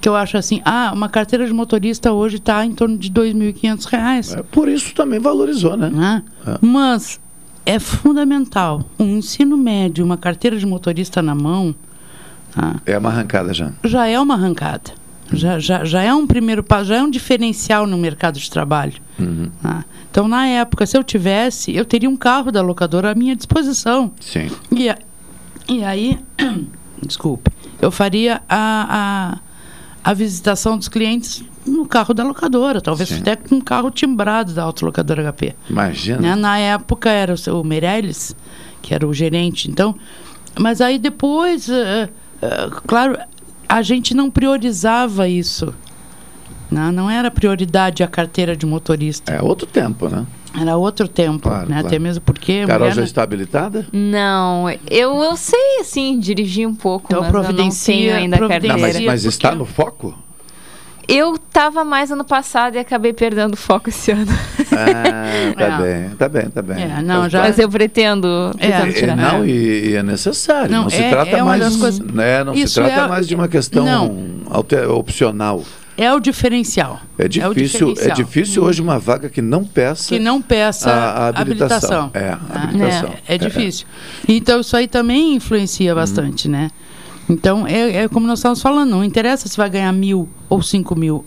[0.00, 3.84] que eu acho assim, ah, uma carteira de motorista hoje está em torno de 2.500
[3.86, 4.34] reais.
[4.34, 5.88] É, por isso também valorizou, né?
[5.90, 6.22] né?
[6.60, 7.18] Mas
[7.64, 11.74] é fundamental um ensino médio, uma carteira de motorista na mão,
[12.52, 12.76] tá?
[12.84, 13.72] É uma arrancada já.
[13.84, 14.92] já é uma arrancada.
[15.32, 18.94] Já, já, já é um primeiro passo, já é um diferencial no mercado de trabalho.
[19.18, 19.50] Uhum.
[19.62, 19.84] tá?
[20.10, 24.12] Então, na época, se eu tivesse, eu teria um carro da locadora à minha disposição.
[24.20, 24.50] Sim.
[24.70, 24.98] E, a-
[25.68, 26.18] e aí,
[27.04, 27.50] desculpe,
[27.80, 29.38] eu faria a,
[30.04, 33.18] a, a visitação dos clientes no carro da locadora, talvez Sim.
[33.20, 35.54] até com um carro timbrado da autolocadora HP.
[35.68, 36.20] Imagina.
[36.20, 36.34] Né?
[36.36, 38.34] Na época era o, seu- o Meirelles,
[38.80, 39.68] que era o gerente.
[39.68, 39.94] Então,
[40.58, 42.08] mas aí depois, eh,
[42.40, 43.18] eh, claro,
[43.68, 45.74] a gente não priorizava isso.
[46.70, 49.32] Não, não era prioridade a carteira de motorista.
[49.32, 50.26] É outro tempo, né?
[50.58, 51.74] Era outro tempo, Claro, né?
[51.74, 51.86] claro.
[51.86, 53.86] Até mesmo porque a Carol mulher já não- está habilitada?
[53.92, 58.36] Não, eu, eu sei, assim, dirigir um pouco, Então, mas eu não providencia- tenho ainda
[58.36, 59.06] a providencia- Não, carteira.
[59.06, 60.16] mas, mas está no foco?
[61.08, 64.26] Eu tava mais ano passado e acabei perdendo o foco esse ano.
[64.72, 65.78] Ah, tá É.
[65.80, 66.82] bem, tá bem, tá bem.
[66.82, 69.16] É, não, Tá- já- Mas eu pretendo, pretendo É, tirar.
[69.16, 70.70] não, e, e é necessário.
[70.70, 73.08] Não, Não, se é- trata é mais, das coisas- né, não se Isso trata é-
[73.08, 74.26] mais de uma questão Não.
[74.50, 75.62] alter- opcional.
[75.98, 77.00] É o diferencial.
[77.18, 78.14] É difícil, é, diferencial.
[78.16, 80.94] difícil hoje uma vaga que não peça que não peça a,
[81.24, 82.10] a habilitação.
[82.10, 82.10] habilitação.
[82.12, 83.14] É, a Ah, habilitação.
[83.26, 83.86] É, é difícil.
[84.28, 85.98] Então, isso aí também influencia Uhum.
[86.00, 86.68] bastante, né?
[87.28, 90.94] Então, é, é como nós estamos falando, não interessa se vai ganhar mil ou cinco
[90.94, 91.24] mil.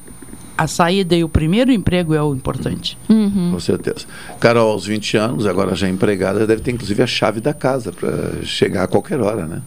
[0.58, 2.97] a saída e o primeiro emprego é o importante.
[3.10, 3.52] Uhum.
[3.54, 4.06] Com certeza.
[4.41, 8.43] Carol, aos 20 anos, agora já empregada, deve ter inclusive a chave da casa para
[8.43, 9.62] chegar a qualquer hora, né?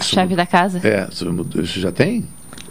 [0.00, 0.80] Chave da casa?
[0.86, 2.24] É, isso já tem?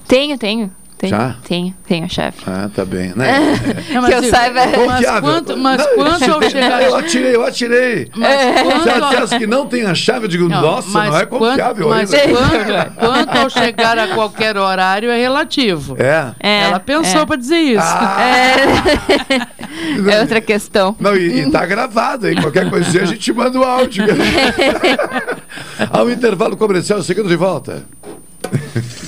[0.08, 0.72] Tenho, tenho.
[0.98, 1.36] Tenho, Já?
[1.46, 2.38] tenho, tenho a chave.
[2.48, 3.12] Ah, tá bem.
[3.16, 3.36] Né?
[3.91, 4.66] É, mas que eu eu- saiba.
[4.66, 5.22] mas Confiável.
[5.22, 6.82] quanto, mas Não, quanto ao chegar...
[6.84, 8.10] Eu atirei, eu atirei.
[8.16, 10.88] Mas Se quanto ela ao- dissesse que não tem a chave, eu digo, Não, nossa,
[10.89, 12.38] mas não é quanto- confiável mas ainda.
[12.39, 15.98] quanto, quanto ao chegar a qualquer horário é relativo.
[16.00, 16.32] É.
[16.39, 17.26] É, Ela pensou é.
[17.26, 17.86] para dizer isso.
[20.10, 20.96] É outra questão.
[21.00, 22.36] Não, e, e tá gravado, hein?
[22.41, 24.06] Qualquer coisinha a gente manda o áudio.
[25.91, 27.84] Ao intervalo comercial, seguindo de volta.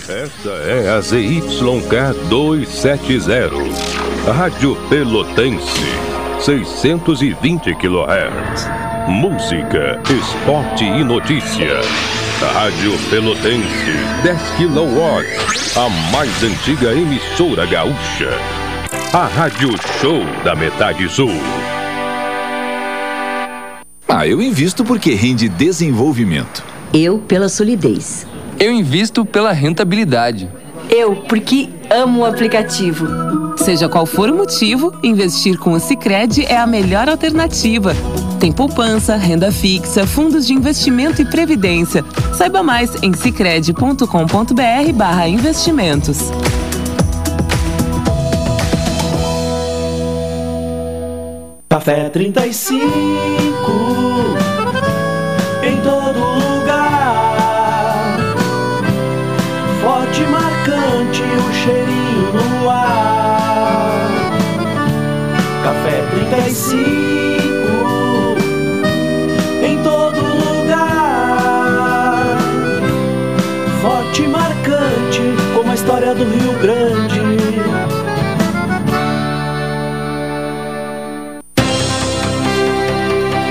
[0.10, 3.52] Esta é a ZYK 270,
[4.32, 5.86] Rádio Pelotense,
[6.40, 8.68] 620 kHz.
[9.08, 11.82] Música, esporte e notícia.
[12.54, 13.92] Rádio Pelotense,
[14.24, 18.32] 10 kW, a mais antiga emissora gaúcha.
[19.14, 19.70] A Rádio
[20.00, 21.32] Show da Metade Sul.
[24.08, 26.64] Ah, eu invisto porque rende desenvolvimento.
[26.94, 28.26] Eu pela solidez.
[28.60, 30.50] Eu invisto pela rentabilidade.
[30.90, 33.08] Eu porque amo o aplicativo.
[33.58, 37.94] Seja qual for o motivo, investir com o Sicredi é a melhor alternativa.
[38.40, 42.04] Tem poupança, renda fixa, fundos de investimento e previdência.
[42.34, 46.32] Saiba mais em sicredi.com.br/barra investimentos.
[51.70, 54.57] Café 35
[76.18, 77.22] do Rio Grande.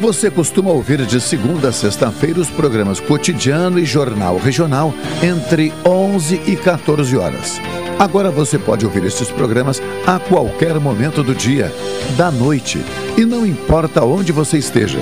[0.01, 6.43] Você costuma ouvir de segunda a sexta-feira os programas Cotidiano e Jornal Regional entre 11
[6.47, 7.61] e 14 horas.
[7.99, 11.73] Agora você pode ouvir estes programas a qualquer momento do dia,
[12.17, 12.85] da noite,
[13.17, 15.01] e não importa onde você esteja.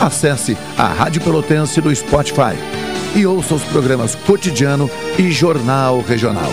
[0.00, 2.56] Acesse a Rádio Pelotense no Spotify
[3.14, 6.52] e ouça os programas Cotidiano e Jornal Regional.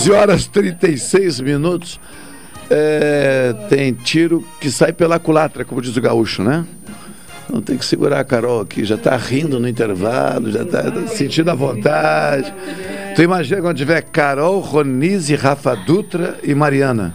[0.00, 2.00] Treze horas 36 minutos.
[2.70, 6.64] É, tem tiro que sai pela culatra, como diz o gaúcho, né?
[7.52, 11.50] Não tem que segurar a Carol aqui, já tá rindo no intervalo, já tá sentindo
[11.50, 12.50] a vontade.
[13.14, 17.14] Tu imagina quando tiver Carol, Ronise, Rafa Dutra e Mariana.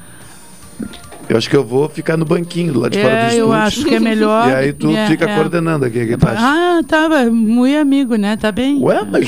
[1.28, 3.40] Eu acho que eu vou ficar no banquinho do lado de fora do É, estúdio.
[3.46, 4.48] eu acho que é melhor.
[4.52, 5.34] E aí tu É, fica é.
[5.36, 8.38] coordenando aqui, que tá Ah, tava muito amigo, né?
[8.38, 8.78] Tá bem?
[8.80, 9.28] Ué, mas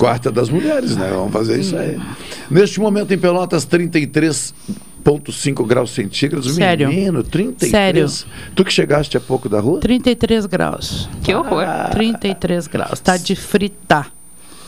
[0.00, 1.10] quarta das mulheres, né?
[1.10, 2.00] Vamos fazer isso aí.
[2.50, 6.54] Neste momento em Pelotas, 33,5 graus centígrados.
[6.54, 6.88] Sério?
[6.88, 7.70] Menino, 33.
[7.70, 8.06] Sério.
[8.54, 9.78] Tu que chegaste há pouco da rua?
[9.78, 11.06] 33 graus.
[11.22, 11.66] Que horror.
[11.90, 12.98] 33 graus.
[12.98, 14.10] Tá de fritar.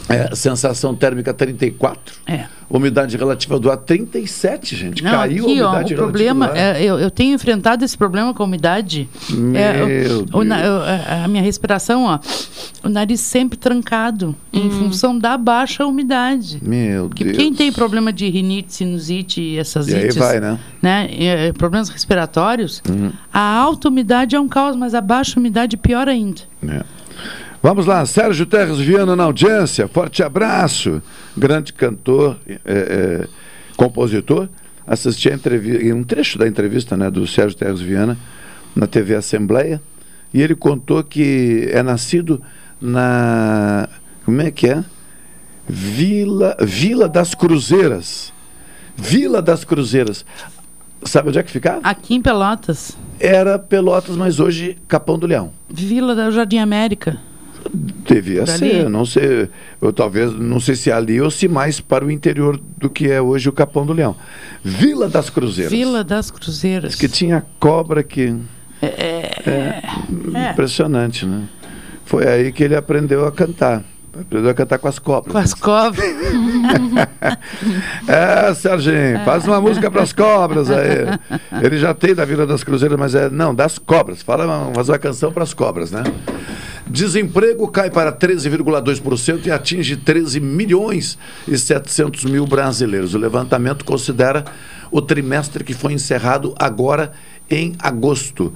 [0.09, 2.15] É, sensação térmica 34.
[2.27, 2.45] É.
[2.69, 5.03] Umidade relativa do ar 37, gente.
[5.05, 6.81] Não, Caiu aqui, a ó, umidade o problema, relativa do ar.
[6.81, 9.09] é, eu, eu tenho enfrentado esse problema com a umidade.
[9.55, 12.19] É, Meu o- o eu- a a minha respiração, ó,
[12.83, 16.59] o nariz sempre trancado, em função da baixa umidade.
[16.63, 17.37] Meu Porque Deus.
[17.37, 20.59] quem tem problema de rinite, sinusite e essas E aí ites, vai, né?
[20.81, 23.13] né, e, eh, problemas respiratórios, Uhum.
[23.33, 26.41] a alta umidade é um caos, mas a baixa umidade pior ainda.
[26.67, 26.83] É.
[27.63, 31.01] Vamos lá, Sérgio Terres Viana na audiência, forte abraço.
[31.37, 33.29] Grande cantor, é, é,
[33.77, 34.49] compositor.
[34.85, 35.31] Assisti
[35.95, 38.19] um trecho da entrevista né, do Sérgio Terres Viana
[38.75, 39.81] na TV Assembleia.
[40.35, 42.43] E ele contou que é nascido
[42.81, 43.89] na.
[44.25, 44.83] Como é que é?
[45.69, 48.33] Vila, Vila das Cruzeiras.
[48.97, 50.27] Vila das Cruzeiras.
[51.05, 51.79] Sabe onde é que ficava?
[51.85, 52.97] Aqui em Pelotas.
[53.21, 55.53] Era Pelotas, mas hoje Capão do Leão.
[55.71, 57.21] Vila da Jardim América.
[57.73, 58.59] Devia Dali?
[58.59, 59.49] ser, não sei,
[59.81, 63.11] eu talvez, não sei se é ali ou se mais para o interior do que
[63.11, 64.17] é hoje o Capão do Leão.
[64.63, 65.73] Vila das Cruzeiras.
[65.73, 66.95] Vila das Cruzeiras.
[66.95, 68.37] Que tinha cobra que
[68.81, 71.45] É, é, impressionante, né?
[72.05, 73.85] Foi aí que ele aprendeu a cantar.
[74.13, 75.33] Aprendeu a cantar com as cobras.
[75.33, 76.05] com as cobras.
[78.07, 81.19] É, Serginho, faz uma música para as cobras aí.
[81.63, 83.31] Ele já tem da Vila das Cruzeiras, mas é.
[83.31, 84.23] Não, das cobras.
[84.23, 86.03] Fala, faz uma canção para as cobras, né?
[86.93, 91.17] Desemprego cai para 13,2% e atinge 13 milhões
[91.49, 93.15] e 700 mil brasileiros.
[93.15, 94.45] O levantamento considera
[94.91, 97.13] o trimestre que foi encerrado agora
[97.49, 98.53] em agosto.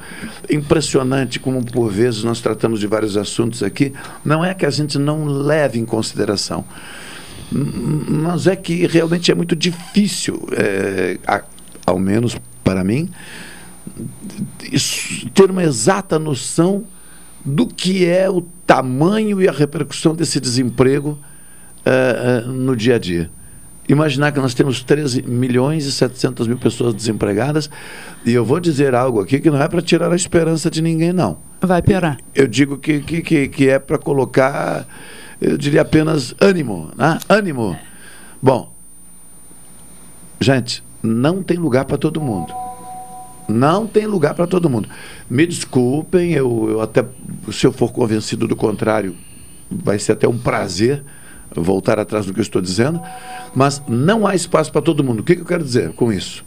[0.50, 3.92] Impressionante como, por vezes, nós tratamos de vários assuntos aqui.
[4.24, 6.64] Não é que a gente não leve em consideração
[7.48, 11.44] mas é que realmente é muito difícil, é, a-
[11.86, 13.08] ao menos para mim,
[15.32, 16.84] ter uma exata noção
[17.46, 21.16] do que é o tamanho e a repercussão desse desemprego
[21.84, 23.30] é, é, no dia a dia.
[23.88, 27.70] Imaginar que nós temos 13 milhões e 700 mil pessoas desempregadas,
[28.24, 31.12] e eu vou dizer algo aqui que não é para tirar a esperança de ninguém,
[31.12, 31.38] não.
[31.60, 32.18] Vai piorar.
[32.34, 34.84] Eu digo que, que, que, que é para colocar,
[35.40, 37.20] eu diria apenas ânimo, né?
[37.28, 37.78] Ânimo.
[38.42, 38.74] Bom,
[40.40, 42.65] gente, não tem lugar para todo mundo.
[43.48, 44.88] Não tem lugar para todo mundo.
[45.30, 47.04] Me desculpem, eu, eu até,
[47.52, 49.16] se eu for convencido do contrário,
[49.70, 51.04] vai ser até um prazer
[51.54, 53.00] voltar atrás do que eu estou dizendo,
[53.54, 55.20] mas não há espaço para todo mundo.
[55.20, 56.44] O que, que eu quero dizer com isso?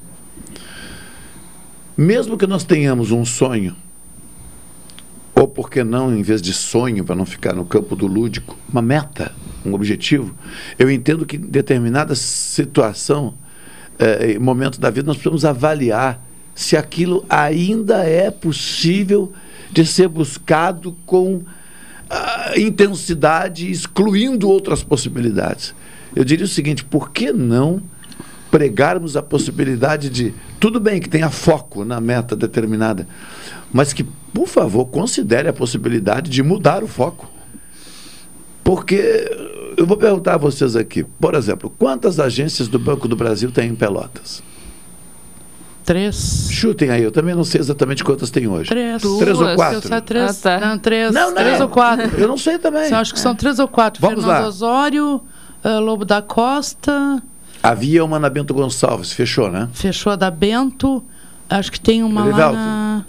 [1.98, 3.76] Mesmo que nós tenhamos um sonho,
[5.36, 8.58] ou por que não, em vez de sonho, para não ficar no campo do lúdico,
[8.70, 9.34] uma meta,
[9.66, 10.36] um objetivo,
[10.78, 13.34] eu entendo que em determinada situação,
[13.98, 16.29] eh, momento da vida, nós precisamos avaliar
[16.60, 19.32] se aquilo ainda é possível
[19.72, 21.42] de ser buscado com
[22.10, 25.74] ah, intensidade, excluindo outras possibilidades.
[26.14, 27.82] Eu diria o seguinte: por que não
[28.52, 30.34] pregarmos a possibilidade de.
[30.60, 33.08] Tudo bem que tenha foco na meta determinada,
[33.72, 37.32] mas que, por favor, considere a possibilidade de mudar o foco.
[38.66, 39.32] Porque
[39.78, 43.70] eu vou perguntar a vocês aqui, por exemplo, quantas agências do Banco do Brasil tem
[43.70, 44.44] em Pelotas?
[45.90, 46.50] Três.
[46.52, 48.70] Chutem aí, eu também não sei exatamente quantas tem hoje.
[48.70, 49.02] Três.
[49.02, 49.78] Três ou Duas, quatro?
[49.78, 50.46] eu sei três.
[50.46, 50.68] Ah, tá.
[50.68, 51.12] Não, três.
[51.12, 51.36] Não, não.
[51.36, 52.16] Três ou quatro.
[52.16, 52.92] Eu não sei também.
[52.92, 54.00] Eu acho que são três ou quatro.
[54.00, 54.48] Vamos Fernando lá.
[54.48, 55.20] Osório,
[55.64, 57.24] ah, Lobo da Costa,
[57.64, 59.68] Havia uma na Bento Gonçalves, fechou, né?
[59.74, 61.04] fechou a da Bento.
[61.50, 63.06] Acho que tem uma Erivaldo, lá na.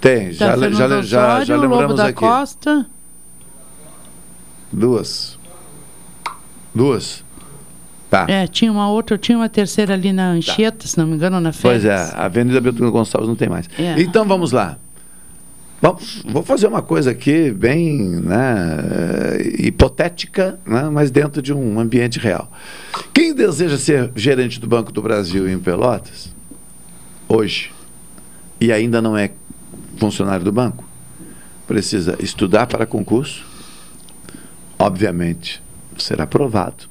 [0.00, 2.14] Tem, já, já, le- já, já Osório, Lobo lembramos da aqui.
[2.14, 2.86] Costa.
[4.72, 5.38] Duas.
[6.74, 7.22] Duas.
[8.10, 8.24] Tá.
[8.28, 11.52] É, tinha uma outra, tinha uma terceira ali na Anchieta, se não me engano, na
[11.52, 11.84] Pois Félix.
[11.84, 13.68] é, a Avenida Bento Gonçalves não tem mais.
[13.78, 14.00] É.
[14.00, 14.78] Então vamos lá.
[15.80, 21.78] Vamos, vou fazer uma coisa aqui bem né, eh, hipotética, né, mas dentro de um
[21.78, 22.50] ambiente real.
[23.14, 26.34] Quem deseja ser gerente do Banco do Brasil em Pelotas,
[27.28, 27.70] hoje,
[28.60, 29.30] e ainda não é
[29.98, 30.84] funcionário do banco,
[31.64, 33.46] precisa estudar para concurso,
[34.76, 35.62] obviamente
[35.96, 36.88] ser aprovado,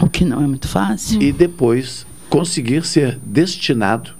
[0.00, 1.20] O que não é muito fácil.
[1.22, 4.12] e depois conseguir ser destinado,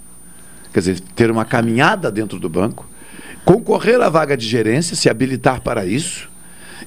[0.73, 2.87] quer dizer, ter uma caminhada dentro do banco,
[3.45, 6.29] concorrer à vaga de gerência, se habilitar para isso,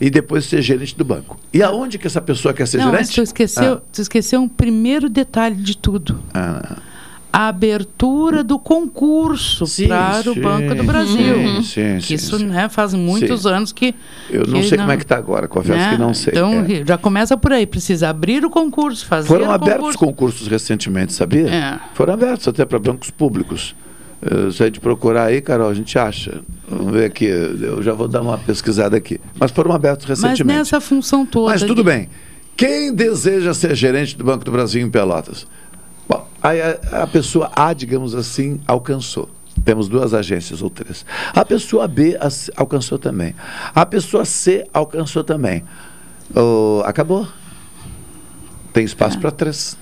[0.01, 1.39] e depois ser gerente do banco.
[1.53, 3.15] E aonde que essa pessoa quer ser não, mas gerente?
[3.15, 6.21] tu esqueceu, tu esqueceu um primeiro detalhe de tudo.
[6.35, 6.79] Ah,
[7.33, 11.35] A abertura do concurso para o sim, Banco do Brasil.
[11.35, 12.45] sim, sim, Que sim, isso sim.
[12.47, 13.49] né, faz muitos Sim.
[13.49, 13.95] anos que.
[14.29, 15.93] eu não que sei como é que está agora, confesso né?
[15.95, 16.33] que não sei.
[16.35, 16.85] Então, É.
[16.87, 17.67] já começa por aí.
[17.67, 19.99] Precisa abrir o concurso, fazer Foram o abertos concurso.
[19.99, 21.49] concursos recentemente, sabia?
[21.49, 21.79] É.
[21.95, 23.75] Foram abertos até para bancos públicos.
[24.21, 26.43] Eh, Se a gente procurar aí, Carol, a gente acha.
[26.69, 29.19] Vamos ver aqui, eu já vou dar uma pesquisada aqui.
[29.41, 30.59] Mas foram abertos Mas recentemente.
[30.59, 31.51] nessa função toda.
[31.51, 32.09] Mas tudo de- bem.
[32.55, 35.47] Quem deseja ser gerente do Banco do Brasil em Pelotas?
[36.43, 39.31] Aí a, a pessoa A, digamos assim, alcançou.
[39.65, 41.05] Temos duas agências ou três.
[41.33, 42.19] A pessoa B
[42.57, 43.35] alcançou também.
[43.75, 45.63] A pessoa C alcançou também.
[46.35, 47.29] Oh, acabou.
[48.73, 49.77] Tem espaço para três.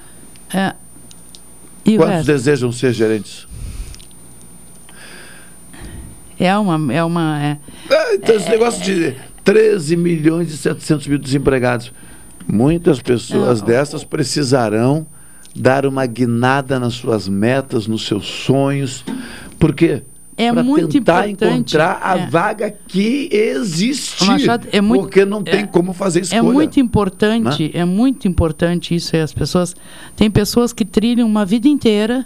[0.52, 0.74] É.
[1.96, 3.46] Quantos desejam ser gerentes?
[6.38, 6.92] É uma.
[6.92, 7.58] É uma é,
[7.90, 11.92] Ah, então esse negócio de 13 milhões e 700 mil desempregados.
[12.46, 15.06] Muitas pessoas dessas precisarão
[15.54, 19.04] dar uma guinada nas suas metas, nos seus sonhos.
[19.58, 20.02] Por quê?
[20.36, 22.26] É muito tentar encontrar a é.
[22.26, 24.24] vaga que existe.
[24.24, 26.38] Machado, é muito- porque não tem é- como fazer escolha.
[26.38, 29.14] É muito importante, é muito importante isso.
[29.16, 29.76] As pessoas
[30.16, 32.24] tem pessoas que trilham uma vida inteira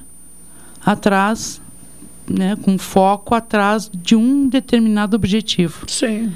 [0.87, 1.61] atrás,
[2.29, 5.85] né, com foco atrás de um determinado objetivo.
[5.89, 6.33] Sim.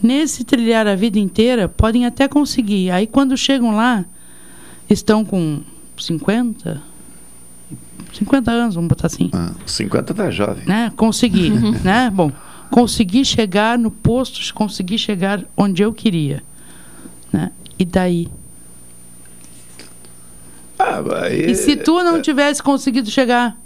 [0.00, 2.92] Nesse trilhar a vida inteira, podem até conseguir.
[2.92, 4.04] Aí quando chegam lá,
[4.88, 5.62] estão com
[6.02, 6.80] 50,
[8.12, 9.30] 50 anos, vamos botar assim.
[9.32, 10.64] Ah, 50 tá jovem.
[10.66, 10.92] Né?
[10.96, 11.50] Conseguir,
[11.84, 12.10] né?
[12.12, 12.30] Bom,
[12.70, 16.42] consegui chegar no posto, consegui chegar onde eu queria,
[17.32, 17.50] né?
[17.78, 18.28] E daí?
[20.78, 23.56] Ah, E se tu não tivesse conseguido chegar,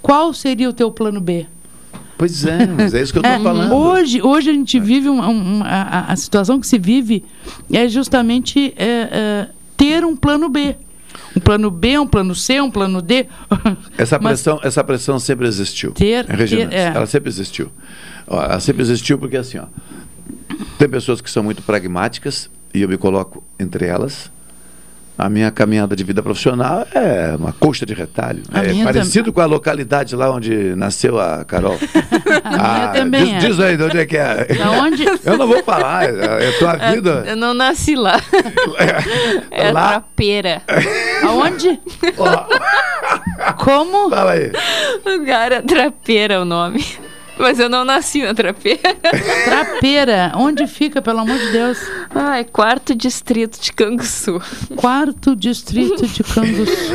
[0.00, 1.46] qual seria o teu plano B?
[2.16, 3.72] Pois é, mas é isso que eu tô É, falando.
[3.74, 7.24] Hoje, hoje a gente vive uma, uma- a, a situação que se vive
[7.72, 10.74] é justamente é, é, ter um plano B.
[11.36, 13.26] Um plano B, um plano C, um plano D.
[13.96, 15.92] Essa Mas- pressão, essa pressão sempre existiu.
[15.92, 16.84] Ter- Regina, ter- é.
[16.94, 17.70] ela sempre existiu.
[18.26, 19.66] Ó, ela sempre existiu porque assim, ó,
[20.78, 24.30] tem pessoas que são muito pragmáticas e eu me coloco entre elas.
[25.18, 28.40] A minha caminhada de vida profissional é uma coxa de retalho.
[28.52, 31.76] A é parecido com a localidade lá onde nasceu a Carol.
[32.44, 33.38] A minha também diz, é.
[33.48, 34.44] diz aí de onde é que é.
[34.44, 35.04] Da onde?
[35.24, 37.24] Eu não vou falar, é a tua vida.
[37.26, 38.20] Eu não nasci lá.
[39.50, 40.62] É Lá- trapeira.
[41.22, 41.80] Aonde?
[43.58, 44.10] Como?
[44.10, 44.52] Fala aí.
[45.04, 46.84] Lugar é trapeira o nome.
[47.38, 48.94] Mas eu não nasci na trapeira.
[49.44, 51.78] Trapeira, onde fica, pelo amor de Deus?
[52.14, 54.40] Ai, quarto distrito de Canguçu.
[54.76, 56.94] Quarto distrito de Canguçu.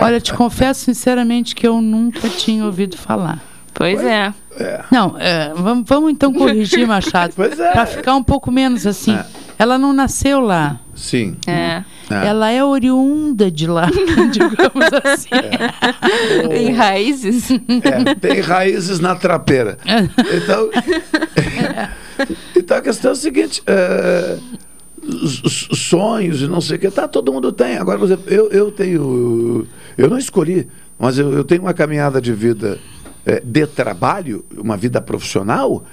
[0.00, 3.42] Olha, te confesso sinceramente que eu nunca tinha ouvido falar.
[3.72, 4.34] Pois é.
[4.90, 7.32] Não, é, vamos, vamos então corrigir, Machado.
[7.36, 7.72] Pois é.
[7.72, 9.14] Para ficar um pouco menos assim.
[9.14, 9.24] É.
[9.58, 10.80] Ela não nasceu lá.
[10.98, 11.36] Sim.
[11.46, 11.84] É.
[12.10, 12.26] É.
[12.26, 13.86] Ela é oriunda de lá,
[14.32, 15.28] digamos assim.
[16.56, 17.50] Em raízes.
[17.50, 19.78] É, tem raízes na trapeira.
[20.42, 20.70] Então,
[22.56, 24.36] então a questão é a seguinte: é,
[25.04, 27.76] os- os sonhos e não sei o que, tá, todo mundo tem.
[27.76, 29.66] Agora, por exemplo, eu, eu tenho.
[29.96, 30.66] Eu não escolhi,
[30.98, 32.78] mas eu, eu tenho uma caminhada de vida
[33.24, 35.84] é, de trabalho, uma vida profissional,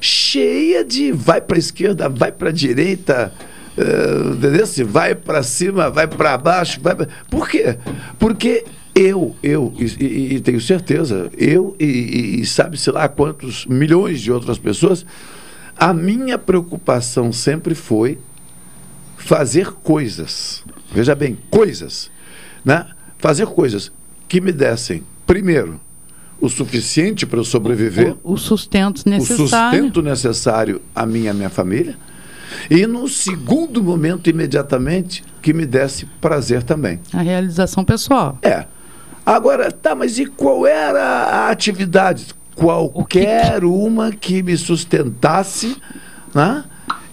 [0.00, 3.32] cheia de vai para a esquerda, vai para a direita.
[3.76, 4.66] É, entendeu?
[4.66, 7.06] Se vai para cima, vai para baixo, vai pra...
[7.30, 7.76] Por quê?
[8.18, 14.20] Porque eu, eu, e, e- e tenho certeza, eu e, e- sabe-se lá quantos milhões
[14.20, 15.04] de outras pessoas,
[15.76, 18.18] a minha preocupação sempre foi
[19.16, 20.64] fazer coisas.
[20.92, 22.10] Veja bem, coisas.
[22.64, 22.86] Né?
[23.18, 23.92] Fazer coisas
[24.28, 25.80] que me dessem, primeiro,
[26.40, 29.46] o suficiente para eu sobreviver, O sustento o necessário.
[29.48, 31.96] sustento necessário a mim e a minha família,
[32.70, 37.00] e no segundo momento, imediatamente, que me desse prazer também.
[37.12, 38.38] A realização pessoal.
[38.42, 38.64] É.
[39.24, 42.26] Agora, tá, mas e qual era a atividade?
[42.54, 45.76] Qualquer uma que me sustentasse,
[46.34, 46.64] né?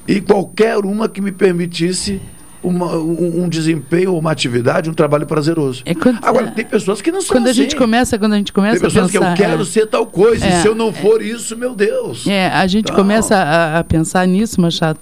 [0.08, 2.22] E qualquer uma que me permitisse
[2.62, 5.84] uma- um, um desempenho, uma atividade, um trabalho prazeroso.
[6.22, 7.62] Agora, tem pessoas que não são Quando a assim.
[7.64, 9.66] gente começa, quando a gente começa Tem pessoas a pensar, que eu quero é.
[9.66, 10.60] ser tal coisa, É.
[10.60, 12.26] e se eu não for isso, meu Deus.
[12.28, 12.96] É, a gente Não.
[12.96, 14.98] começa a, a pensar nisso, Machado.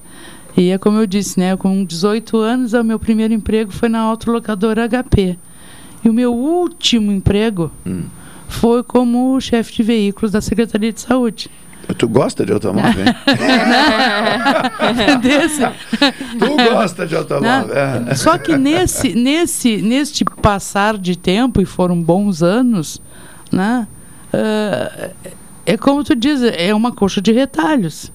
[0.58, 1.56] E é como eu disse, né?
[1.56, 5.38] Com 18 anos, o meu primeiro emprego foi na autolocadora HP.
[6.04, 8.04] E o meu último emprego Hum.
[8.48, 11.50] foi como chefe de veículos da Secretaria de Saúde.
[11.98, 13.06] Tu gosta de automóvel?
[15.22, 15.62] Desse.
[16.40, 17.76] tu gosta de automóvel.
[17.76, 18.16] É.
[18.16, 23.02] Só que nesse, nesse, neste passar de tempo, e foram bons anos,
[23.52, 23.88] né?
[24.34, 25.10] ah,
[25.66, 28.12] é como tu diz, é uma coxa de retalhos.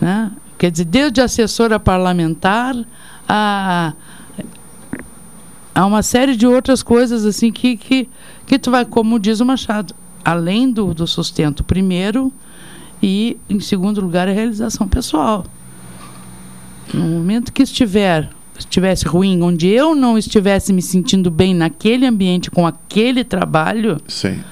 [0.00, 0.30] Né?
[0.58, 2.74] Quer dizer, desde assessora parlamentar
[3.28, 3.92] a,
[5.72, 8.08] a uma série de outras coisas assim que, que,
[8.44, 9.94] que tu vai, como diz o Machado,
[10.24, 12.32] além do, do sustento primeiro
[13.00, 15.46] e, em segundo lugar, a realização pessoal.
[16.92, 18.28] No momento que estiver
[18.58, 24.42] estivesse ruim, onde eu não estivesse me sentindo bem naquele ambiente com aquele trabalho, Sim,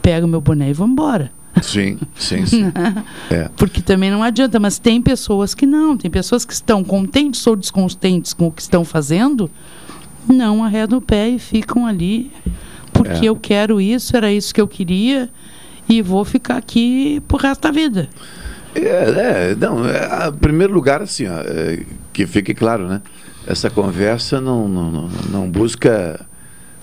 [0.00, 1.30] pego meu boné e vou embora.
[1.62, 2.72] Sim, sim, sim.
[3.30, 3.48] É.
[3.56, 7.56] Porque também não adianta, mas tem pessoas que não, tem pessoas que estão contentes ou
[7.56, 9.50] descontentes com o que estão fazendo,
[10.28, 12.30] não arredam o pé e ficam ali
[12.92, 13.28] porque É.
[13.28, 15.28] eu quero isso, era isso que eu queria
[15.88, 18.08] e vou ficar aqui pro resto da vida.
[18.74, 18.80] É,
[19.50, 23.00] é, não, é, em primeiro lugar, assim, ó, é, que fique claro, né?
[23.46, 26.25] Essa conversa não, não, não, não busca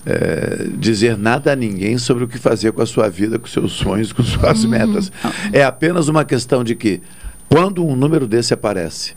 [0.06, 3.72] é, dizer nada a ninguém sobre o que fazer com a sua vida, com seus
[3.72, 5.10] sonhos, com suas metas.
[5.52, 7.00] É apenas uma questão de que
[7.48, 9.14] Quando um número desse aparece,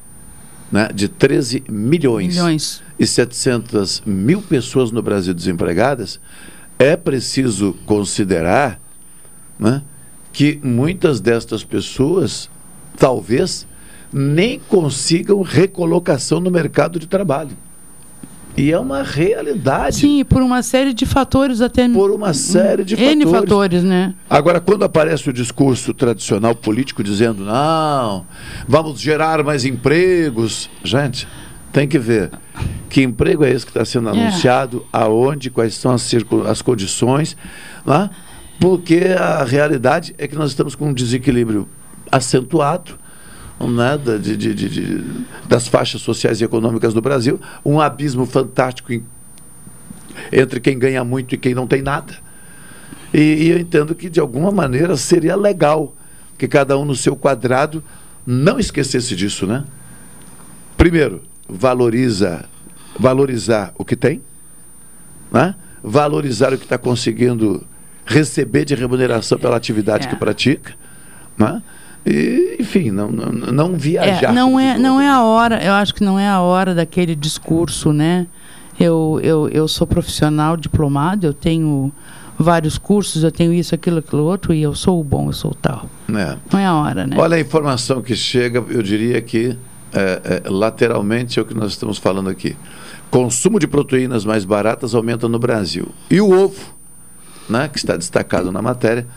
[0.72, 2.84] né, de 13 milhões, Milhões.
[3.00, 6.20] e 700 mil pessoas no Brasil desempregadas,
[6.78, 8.80] é preciso considerar
[9.58, 9.82] né,
[10.32, 12.50] que muitas destas pessoas,
[12.98, 13.66] talvez,
[14.12, 17.58] nem consigam recolocação no mercado de trabalho.
[18.58, 19.98] E é uma realidade.
[19.98, 21.88] Sim, por uma série de fatores até.
[21.88, 23.32] Por uma série de N fatores.
[23.50, 24.16] fatores, né?
[24.28, 28.26] Agora, quando aparece o discurso tradicional político dizendo, não,
[28.68, 30.70] vamos gerar mais empregos.
[30.84, 31.28] Gente,
[31.72, 32.32] tem que ver
[32.90, 34.12] que emprego é esse que está sendo É.
[34.12, 36.12] anunciado, aonde, quais são as,
[36.50, 37.38] as condições,
[37.86, 38.10] né?
[38.60, 41.68] porque a realidade é que nós estamos com um desequilíbrio
[42.12, 42.98] acentuado
[43.60, 45.04] né, da- de- de- de- de-
[45.48, 49.04] das faixas sociais e econômicas do Brasil, um abismo fantástico em-
[50.32, 52.14] entre quem ganha muito e quem não tem nada.
[53.14, 55.96] E, e eu entendo que, de alguma maneira, seria legal
[56.38, 57.84] que cada um no seu quadrado
[58.26, 59.64] não esquecesse disso, né?
[60.76, 62.46] Primeiro, valoriza,
[63.00, 64.22] valorizar o que tem,
[65.32, 65.56] né?
[65.82, 67.66] valorizar o que está conseguindo
[68.06, 70.10] receber de remuneração pela atividade É.
[70.10, 70.74] que pratica,
[71.38, 71.62] né?
[72.08, 74.30] E, enfim, não, não, não viajar.
[74.30, 77.14] É, não é, não é a hora, eu acho que não é a hora daquele
[77.16, 78.26] discurso, né?
[78.80, 81.92] Eu, eu, eu sou profissional diplomado, eu tenho
[82.38, 85.52] vários cursos, eu tenho isso, aquilo, aquilo outro, e eu sou o bom, eu sou
[85.52, 85.90] o tal.
[86.10, 86.38] É.
[86.54, 87.18] Não é a hora, né?
[87.20, 89.58] Olha a informação que chega, eu diria que
[89.92, 92.56] é, é, lateralmente é o que nós estamos falando aqui.
[93.10, 95.90] Consumo de proteínas mais baratas aumenta no Brasil.
[96.10, 96.74] E o ovo,
[97.50, 99.08] né, que está destacado na matéria,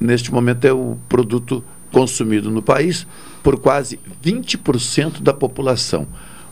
[0.00, 1.62] neste momento é o produto
[1.92, 3.06] consumido no país
[3.42, 6.06] por quase 20% da população.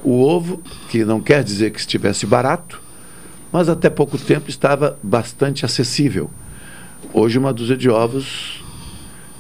[0.05, 2.81] O ovo, que não quer dizer que estivesse barato,
[3.53, 6.31] mas até pouco tempo estava bastante acessível.
[7.13, 8.63] Hoje uma dúzia de ovos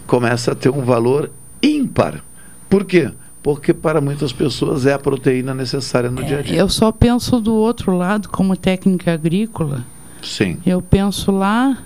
[0.06, 1.30] começa a ter um valor
[1.62, 2.24] ímpar.
[2.68, 3.12] Por quê?
[3.42, 6.58] Porque para muitas pessoas é a proteína necessária no dia a dia.
[6.58, 9.86] Eu só penso do outro lado, como técnica agrícola,
[10.22, 10.58] Sim.
[10.66, 11.78] eu penso lá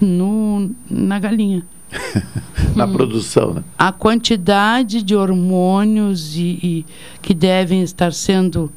[0.00, 1.64] no, na galinha.
[2.74, 3.64] Na produção, né?
[3.78, 6.86] a quantidade de hormônios e, e
[7.22, 8.72] que devem estar sendo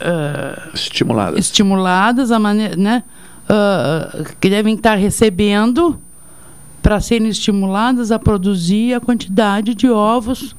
[0.00, 1.38] ah, Estimuladas.
[1.38, 3.02] estimuladas, a maneira, né?
[3.48, 5.98] Ah, que devem estar recebendo
[6.82, 10.54] para serem estimuladas a produzir a quantidade de ovos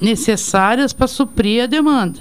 [0.00, 2.20] necessárias para suprir a demanda.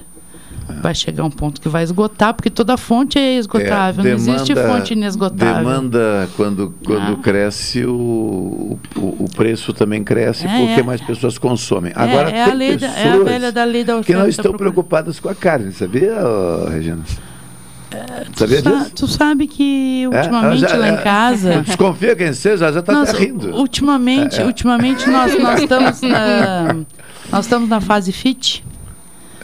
[0.82, 4.54] Vai chegar um ponto que vai esgotar, porque toda fonte é esgotável, É, não existe
[4.54, 5.56] demanda- fonte inesgotável.
[5.70, 7.18] Demanda, quando, quando Ah.
[7.22, 10.84] cresce, o, o, o preço também cresce É, porque é.
[10.84, 11.92] mais pessoas consomem.
[11.96, 14.22] É, Agora, é, a lei da, é a velha da lei da que oferta.
[14.22, 16.14] não estão preocupadas com a carne, sabia,
[16.70, 17.02] Regina?
[18.36, 18.92] sabia Sa- disso?
[18.96, 20.08] Tu sabe que É?
[20.08, 21.62] ultimamente Ela já- lá em é, casa.
[21.66, 23.56] Desconfia quem seja, já está rindo.
[23.56, 24.46] Ultimamente, É, é.
[24.46, 26.76] ultimamente nós, nós estamos na,
[27.32, 28.64] nós estamos na fase fit.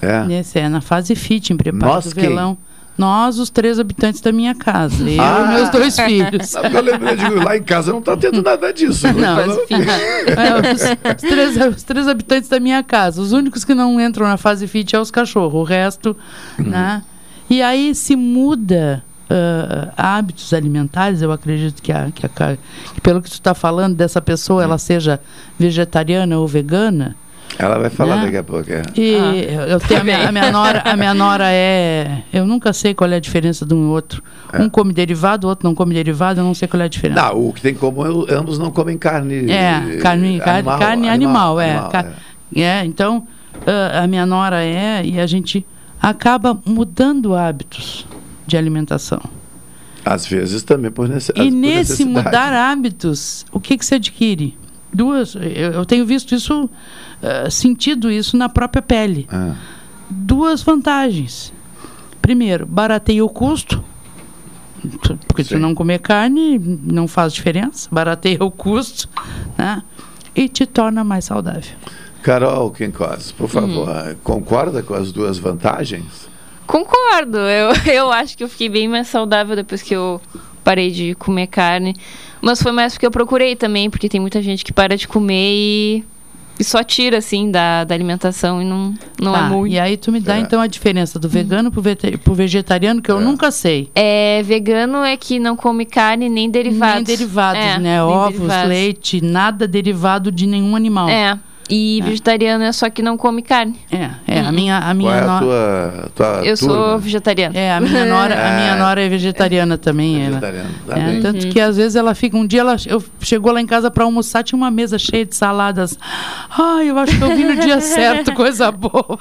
[0.06, 0.26] É.
[0.26, 2.30] Nesse, é na fase fit, em preparo Nós do quem?
[2.30, 2.58] velão.
[2.98, 5.04] Nós, os três habitantes da minha casa.
[5.10, 5.48] Eu Ah!
[5.52, 6.48] e meus dois filhos.
[6.48, 9.06] Sabe eu lembrei, digo, lá em casa não está tendo nada disso.
[9.08, 9.76] Não, Então, mas, enfim,
[10.32, 10.82] é, os,
[11.16, 13.22] os três, os três habitantes da minha casa.
[13.22, 15.60] Os únicos que não entram na fase fit é os cachorros.
[15.60, 16.16] O resto,
[16.58, 16.70] Uhum.
[16.70, 17.04] né?
[17.50, 21.22] E aí se muda ah, hábitos alimentares.
[21.22, 22.30] Eu acredito que, a, que, a,
[22.94, 25.20] que pelo que tu está falando dessa pessoa, ela seja
[25.60, 27.14] vegetariana ou vegana.
[27.58, 28.26] Ela vai falar Né?
[28.26, 28.70] daqui a pouco.
[28.72, 28.82] é.
[28.98, 29.14] E
[29.50, 32.24] eu- eu tenho a minha, a minha nora, a minha nora é.
[32.34, 34.22] Eu nunca sei qual é a diferença de um e outro.
[34.60, 37.22] Um come derivado, o outro não come derivado, eu não sei qual é a diferença.
[37.22, 39.50] Não, o que tem em comum é ambos não comem carne.
[39.50, 41.72] É, carne, animal, carne animal, é.
[41.72, 42.12] animal, Ca-
[42.56, 43.26] é, então,
[43.66, 45.66] ah, a minha nora é, e a gente
[46.02, 48.06] acaba mudando hábitos
[48.46, 49.22] de alimentação.
[50.04, 51.54] Às vezes também por, nesse, e por nesse
[52.04, 52.10] necessidade.
[52.26, 54.56] mudar hábitos, o que, que se adquire?
[54.94, 56.70] Duas, eu, eu tenho visto isso,
[57.22, 59.28] ah, sentido isso na própria pele.
[59.32, 59.56] Ah.
[60.10, 61.54] Duas vantagens.
[62.22, 63.84] Primeiro, barateia o custo.
[65.28, 67.88] Porque se tu não comer carne, não faz diferença.
[67.92, 69.10] Barateia o custo,
[69.58, 69.82] né?
[70.36, 71.76] E te torna mais saudável.
[72.22, 74.16] Carol Quincós, por favor, Hum.
[74.24, 76.28] concorda com as duas vantagens?
[76.68, 77.38] Concordo.
[77.38, 80.20] Eu, eu acho que eu fiquei bem mais saudável depois que eu
[80.64, 81.96] parei de comer carne.
[82.42, 85.54] Mas foi mais porque eu procurei também, porque tem muita gente que para de comer
[85.56, 86.06] e
[86.64, 89.74] só tira, assim, da, da alimentação e não, não Tá, é muito.
[89.74, 93.12] E aí tu me dá então a diferença do vegano pro, vete- pro vegetariano, que
[93.12, 93.90] eu nunca sei.
[93.94, 96.96] É, vegano é que não come carne nem derivados.
[96.96, 97.80] Nem derivados, É, né?
[97.80, 98.70] nem Ovos, derivados.
[98.70, 101.10] leite, nada derivado de nenhum animal.
[101.10, 101.38] É.
[101.68, 103.76] E vegetariano é só que não come carne.
[103.92, 106.76] É, é a minha a minha Qual é a no- tua, tua Eu turma?
[106.76, 107.58] sou vegetariana.
[107.58, 110.22] É, a minha nora, a minha nora é vegetariana também.
[110.22, 110.30] ela.
[110.40, 111.22] Vegetariana, tá É, bem.
[111.22, 114.04] tanto que às vezes ela fica um dia ela eu chegou lá em casa para
[114.04, 115.98] almoçar tinha uma mesa cheia de saladas.
[116.56, 119.18] Ai, eu acho que eu vim no dia certo, coisa boa.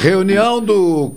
[0.00, 1.14] Reunião do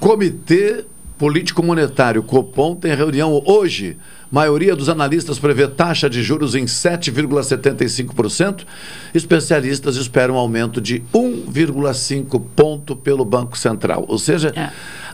[0.00, 0.84] Comitê
[1.18, 3.96] Político Monetário, Copom, tem reunião hoje.
[4.30, 8.64] Maioria dos analistas prevê taxa de juros em 7,75%.
[9.12, 14.04] Especialistas esperam um aumento de 1,5 ponto pelo Banco Central.
[14.06, 14.52] Ou seja,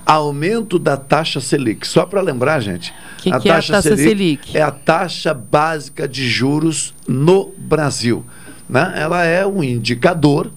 [0.05, 1.87] aumento da taxa Selic.
[1.87, 4.57] Só para lembrar, gente, Que que é a taxa Selic?
[4.57, 8.25] é a taxa básica de juros no Brasil.
[8.69, 8.93] Né?
[8.97, 10.51] Ela é um indicador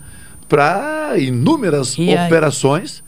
[0.49, 2.26] para inúmeras E aí?
[2.26, 3.02] operações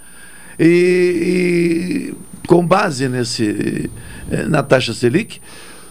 [0.59, 3.91] e, e com base nesse
[4.31, 5.39] eh, na taxa Selic,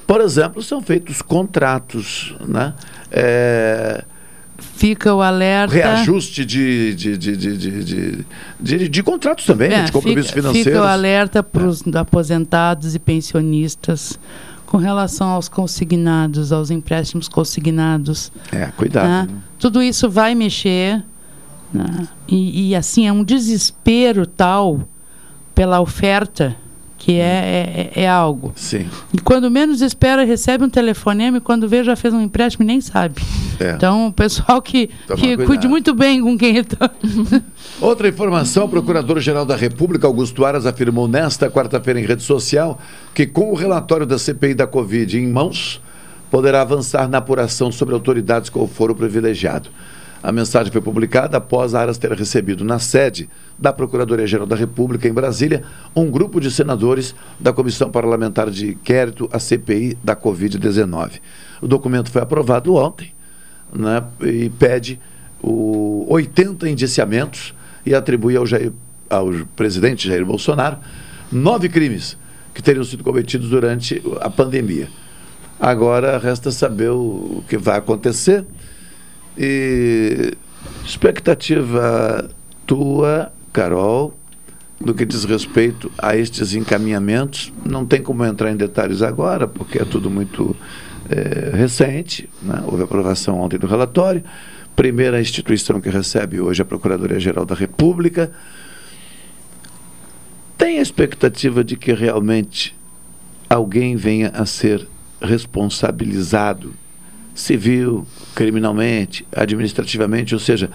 [0.04, 2.74] por exemplo, são feitos contratos, né?
[3.12, 4.02] Eh,
[4.74, 5.72] Fica o alerta.
[5.72, 8.24] reajuste de, de, de, de,
[8.58, 10.72] de, de, contratos também, É, de compromissos fica, financeiros.
[10.72, 14.18] Fica o alerta para os aposentados e pensionistas
[14.66, 18.32] com relação aos consignados, aos empréstimos consignados.
[18.50, 19.06] É, cuidado.
[19.06, 19.28] né?
[19.60, 21.04] Tudo isso vai mexer.
[21.72, 22.08] né?
[22.26, 24.88] E, e, assim, é um desespero tal
[25.58, 26.54] pela oferta
[26.96, 28.52] que é, é, é algo.
[28.54, 28.86] Sim.
[29.12, 32.66] E quando menos espera, recebe um telefonema e quando vê já fez um empréstimo e
[32.66, 33.20] nem sabe.
[33.58, 33.72] É.
[33.72, 35.46] Então, o pessoal que, Toma que cuidado.
[35.48, 36.88] cuide muito bem com quem está.
[37.80, 42.78] Outra informação, o Procurador-Geral da República, Augusto Aras, afirmou nesta quarta-feira em rede social
[43.12, 45.82] que, com o relatório da CPI da Covid em mãos,
[46.30, 49.70] poderá avançar na apuração sobre autoridades com o foro privilegiado.
[50.22, 55.12] A mensagem foi publicada após Aras ter recebido na sede da Procuradoria-Geral da República, em
[55.12, 55.62] Brasília,
[55.94, 61.20] um grupo de senadores da Comissão Parlamentar de Inquérito, a CPI da Covid-19.
[61.62, 63.12] O documento foi aprovado ontem
[63.72, 64.98] né, e pede
[65.40, 67.54] o 80 indiciamentos
[67.86, 68.72] e atribui ao, Jair-
[69.08, 70.78] ao presidente Jair Bolsonaro
[71.30, 72.16] nove crimes
[72.52, 74.88] que teriam sido cometidos durante a pandemia.
[75.60, 78.44] Agora resta saber o que vai acontecer
[79.38, 80.34] e
[80.84, 82.28] expectativa
[82.66, 84.18] tua, Carol,
[84.80, 87.52] no que diz respeito a estes encaminhamentos.
[87.64, 90.56] Não tem como entrar em detalhes agora, porque é tudo muito
[91.08, 92.28] eh, recente.
[92.42, 92.62] né?
[92.66, 94.24] Houve aprovação ontem do relatório.
[94.74, 98.30] Primeira instituição que recebe hoje é a Procuradoria-Geral da República.
[100.56, 102.76] Tem a expectativa de que realmente
[103.48, 104.86] alguém venha a ser
[105.20, 106.72] responsabilizado
[107.34, 108.06] civil,
[108.38, 110.70] criminalmente, administrativamente, ou seja,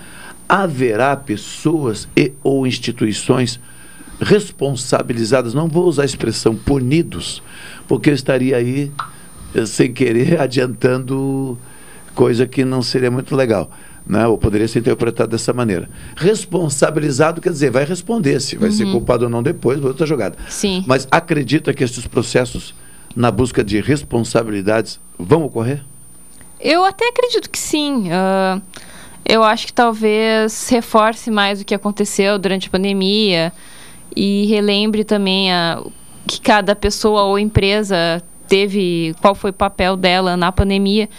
[0.49, 3.57] haverá pessoas e ou instituições
[4.19, 7.41] responsabilizadas, não vou usar a expressão punidos,
[7.87, 8.91] porque eu estaria aí
[9.55, 11.57] eh, sem querer adiantando
[12.13, 13.71] coisa que não seria muito legal.
[14.05, 14.27] Né?
[14.27, 15.89] Ou poderia ser interpretado dessa maneira.
[16.17, 18.91] Responsabilizado quer dizer, vai responder, se vai ser Uhum.
[18.91, 20.35] culpado ou não depois, outra jogada.
[20.49, 20.83] Sim.
[20.85, 22.75] Mas acredita que esses processos,
[23.15, 25.81] na busca de responsabilidades, vão ocorrer?
[26.63, 28.09] Eu até acredito que sim.
[28.09, 28.61] Ah,
[29.25, 33.51] eu acho que talvez reforce mais o que aconteceu durante a pandemia
[34.15, 35.83] e relembre também a,
[36.25, 41.09] que cada pessoa ou empresa teve, qual foi o papel dela na pandemia.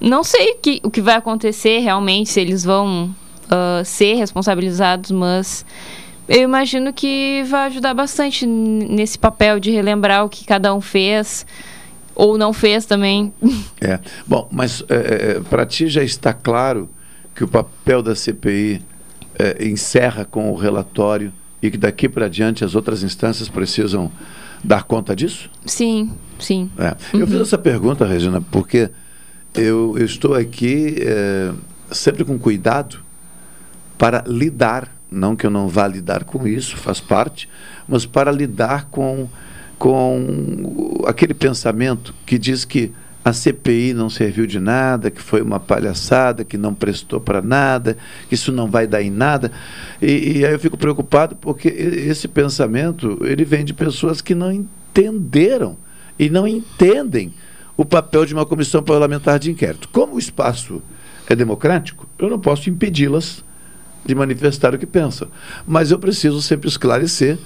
[0.00, 3.12] Não sei que, o que vai acontecer realmente, se eles vão
[3.50, 5.66] ah, ser responsabilizados, mas
[6.28, 11.44] eu imagino que vai ajudar bastante nesse papel de relembrar o que cada um fez
[12.14, 13.32] ou não fez também.
[13.80, 13.98] É.
[14.26, 14.84] Bom, mas
[15.50, 16.88] para ti já está claro
[17.34, 18.82] que o papel da CPI
[19.38, 21.32] eh, encerra com o relatório
[21.62, 24.12] e que daqui para diante as outras instâncias precisam
[24.62, 25.50] dar conta disso?
[25.64, 26.70] Sim, sim.
[26.78, 26.94] É.
[27.14, 28.90] Eu fiz essa pergunta, Regina, porque
[29.54, 31.52] eu, eu estou aqui eh,
[31.90, 32.98] sempre com cuidado
[33.96, 37.48] para lidar, não que eu não vá lidar com isso, faz parte,
[37.88, 39.28] mas para lidar com,
[39.82, 42.92] com aquele pensamento que diz que
[43.24, 47.96] a CPI não serviu de nada, que foi uma palhaçada, que não prestou para nada,
[48.28, 49.50] que isso não vai dar em nada.
[50.00, 54.52] E, e aí eu fico preocupado porque esse pensamento ele vem de pessoas que não
[54.52, 55.76] entenderam
[56.16, 57.34] e não entendem
[57.76, 59.88] o papel de uma comissão parlamentar de inquérito.
[59.88, 60.80] Como o espaço
[61.26, 63.44] é democrático, eu não posso impedi-las
[64.06, 65.26] de manifestar o que pensam.
[65.66, 67.36] Mas eu preciso sempre esclarecer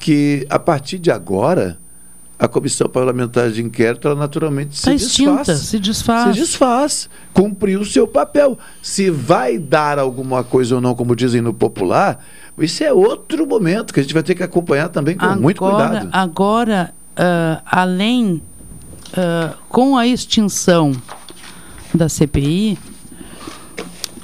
[0.00, 1.78] que, a partir de agora,
[2.38, 5.58] a comissão parlamentar de inquérito, ela naturalmente se Tá extinta, desfaz.
[5.60, 6.34] se desfaz.
[6.34, 7.10] Se desfaz.
[7.34, 8.58] Cumpriu o seu papel.
[8.82, 12.24] Se vai dar alguma coisa ou não, como dizem no popular,
[12.58, 15.88] isso é outro momento que a gente vai ter que acompanhar também com muito Agora-
[15.88, 16.08] cuidado.
[16.12, 18.40] Agora, ah, além,
[19.14, 20.92] ah, com a extinção
[21.92, 22.78] da CPI,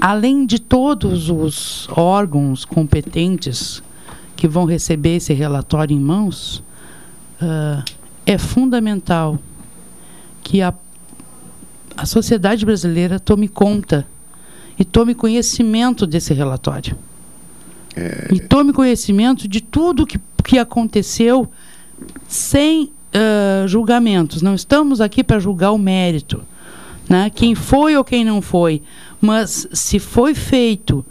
[0.00, 3.82] além de todos os órgãos competentes
[4.36, 6.62] que vão receber esse relatório em mãos,
[7.40, 7.82] ah,
[8.24, 9.38] é fundamental
[10.42, 10.72] que a,
[11.96, 14.06] a sociedade brasileira tome conta
[14.78, 16.96] e tome conhecimento desse relatório.
[18.30, 21.48] E tome conhecimento de tudo que, que aconteceu
[22.28, 24.42] sem ah, julgamentos.
[24.42, 26.42] Não estamos aqui para julgar o mérito,
[27.08, 27.30] né?
[27.30, 28.82] quem foi ou quem não foi.
[29.18, 31.04] Mas se foi feito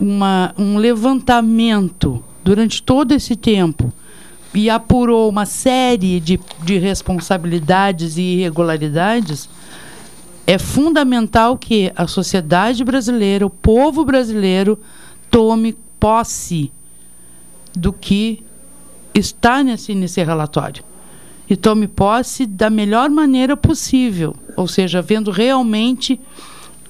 [0.00, 3.92] uma, um levantamento durante todo esse tempo
[4.54, 9.48] e apurou uma série de, de responsabilidades e irregularidades,
[10.46, 14.78] é fundamental que a sociedade brasileira, o povo brasileiro,
[15.30, 16.70] tome posse
[17.74, 18.44] do que
[19.14, 20.84] está nesse, nesse relatório.
[21.48, 26.20] E tome posse da melhor maneira possível, ou seja, vendo realmente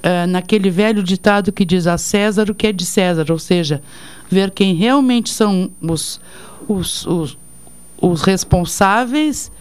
[0.02, 3.82] eh, naquele velho ditado que diz a César o que é de César, ou seja,
[4.32, 6.20] ver quem realmente são os,
[6.68, 7.38] os, os,
[8.00, 9.52] os responsáveis,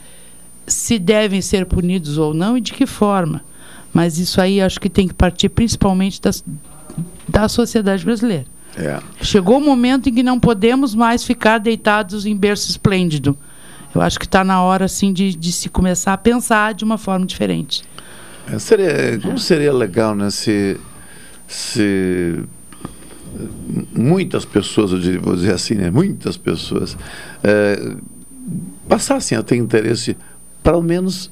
[0.65, 3.43] se devem ser punidos ou não e de que forma.
[3.93, 6.43] Mas isso aí acho que tem que partir principalmente das,
[7.27, 8.45] da sociedade brasileira.
[8.77, 8.99] É.
[9.21, 13.37] Chegou o momento em que não podemos mais ficar deitados em berço esplêndido.
[13.93, 16.97] Eu acho que está na hora assim de, de se começar a pensar de uma
[16.97, 17.83] forma diferente.
[18.49, 20.79] É, seria, como seria legal, né, se,
[21.47, 22.39] se
[23.95, 26.97] muitas pessoas, eu vou dizer assim, né, muitas pessoas
[27.43, 27.95] é,
[28.87, 30.17] passassem a ter interesse
[30.63, 31.31] para ao menos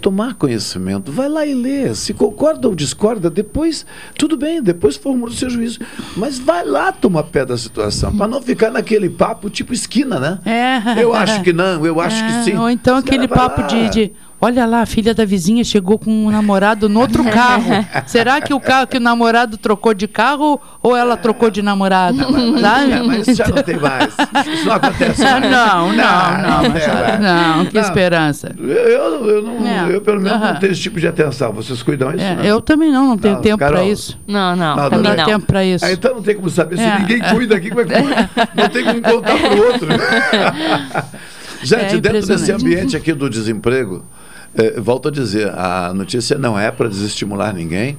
[0.00, 3.86] tomar conhecimento, vai lá e lê, se concorda ou discorda, depois,
[4.18, 5.78] tudo bem, depois formula o seu juízo,
[6.14, 10.38] mas vai lá tomar pé da situação, para não ficar naquele papo tipo esquina, né?
[10.44, 11.02] É.
[11.02, 12.54] Eu acho que não, eu acho É, que sim.
[12.54, 16.30] Ou então aquele papo de, de, olha lá, a filha da vizinha chegou com um
[16.30, 17.86] namorado no outro carro.
[18.06, 22.18] Será que o carro que o namorado trocou de carro ou ela trocou de namorado?
[22.60, 22.92] Sabe?
[22.92, 24.12] É, mas isso já não tem mais.
[24.52, 25.42] Isso não acontece mais.
[25.50, 27.20] Não, não, não, tem Machado, mais.
[27.20, 27.82] não, que Não.
[27.82, 28.54] esperança.
[28.58, 29.96] Eu, eu, eu não, É.
[29.96, 30.52] eu pelo menos Aham.
[30.52, 31.52] não tenho esse tipo de atenção.
[31.52, 32.22] Vocês cuidam isso?
[32.24, 32.44] É, não?
[32.44, 34.18] eu também não, não tenho Não, tempo para isso.
[34.26, 35.16] Não, não, Não, também não não.
[35.16, 35.84] Tem tempo para isso.
[35.84, 36.76] Ah, então não tem como saber.
[36.76, 36.98] Se É.
[36.98, 38.30] ninguém cuida aqui, como é que cuida?
[38.54, 39.88] Não tem como contar para o outro.
[41.62, 44.04] Gente, É dentro desse ambiente aqui do desemprego,
[44.56, 47.96] eh, volto a dizer, a notícia não é para desestimular ninguém,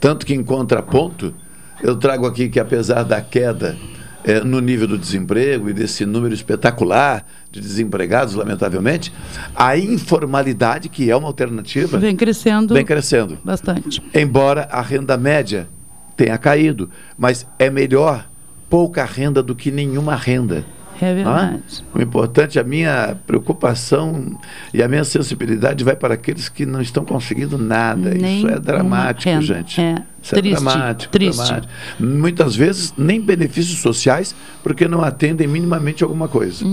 [0.00, 1.34] tanto que em contraponto,
[1.82, 3.76] eu trago aqui que apesar da queda
[4.24, 9.12] eh, no nível do desemprego e desse número espetacular de desempregados, lamentavelmente,
[9.54, 14.02] a informalidade, que é uma alternativa, Vem crescendo vem crescendo bastante.
[14.14, 15.68] embora a renda média
[16.16, 18.28] tenha caído, mas é melhor
[18.70, 20.64] pouca renda do que nenhuma renda.
[21.04, 21.14] É é?
[21.14, 21.62] verdade.
[21.94, 24.38] O importante, a minha preocupação
[24.72, 28.10] e a minha sensibilidade vai para aqueles que não estão conseguindo nada.
[28.14, 29.42] Nem Isso é dramático, renda.
[29.42, 29.80] gente.
[29.80, 30.02] É.
[30.22, 31.44] Isso é Triste, dramático, triste.
[31.44, 31.72] dramático.
[32.00, 36.64] Muitas vezes nem benefícios sociais, porque não atendem minimamente alguma coisa.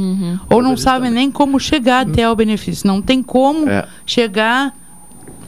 [0.49, 2.87] Ou não sabem nem como chegar até o benefício.
[2.87, 3.85] Não tem como É.
[4.05, 4.73] chegar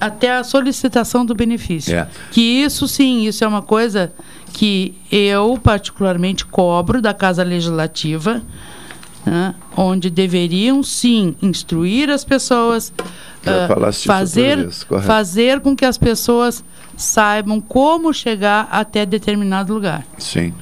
[0.02, 1.96] até a solicitação do benefício.
[1.96, 2.08] É.
[2.30, 4.12] Que isso sim, isso é uma coisa
[4.52, 8.42] que eu particularmente cobro da Casa Legislativa,
[9.26, 12.92] né, onde deveriam sim instruir as pessoas,
[13.90, 16.64] isso fazer, vez, fazer com que as pessoas
[16.96, 20.06] saibam como chegar até determinado lugar.
[20.18, 20.54] Sim.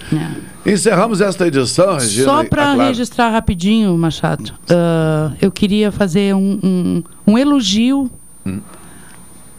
[0.66, 2.26] Encerramos esta edição, Regina.
[2.26, 2.90] Só e- para ah, claro.
[2.90, 8.10] registrar rapidinho, Machado, ah, eu queria fazer um, um, um elogio
[8.46, 8.60] Hum.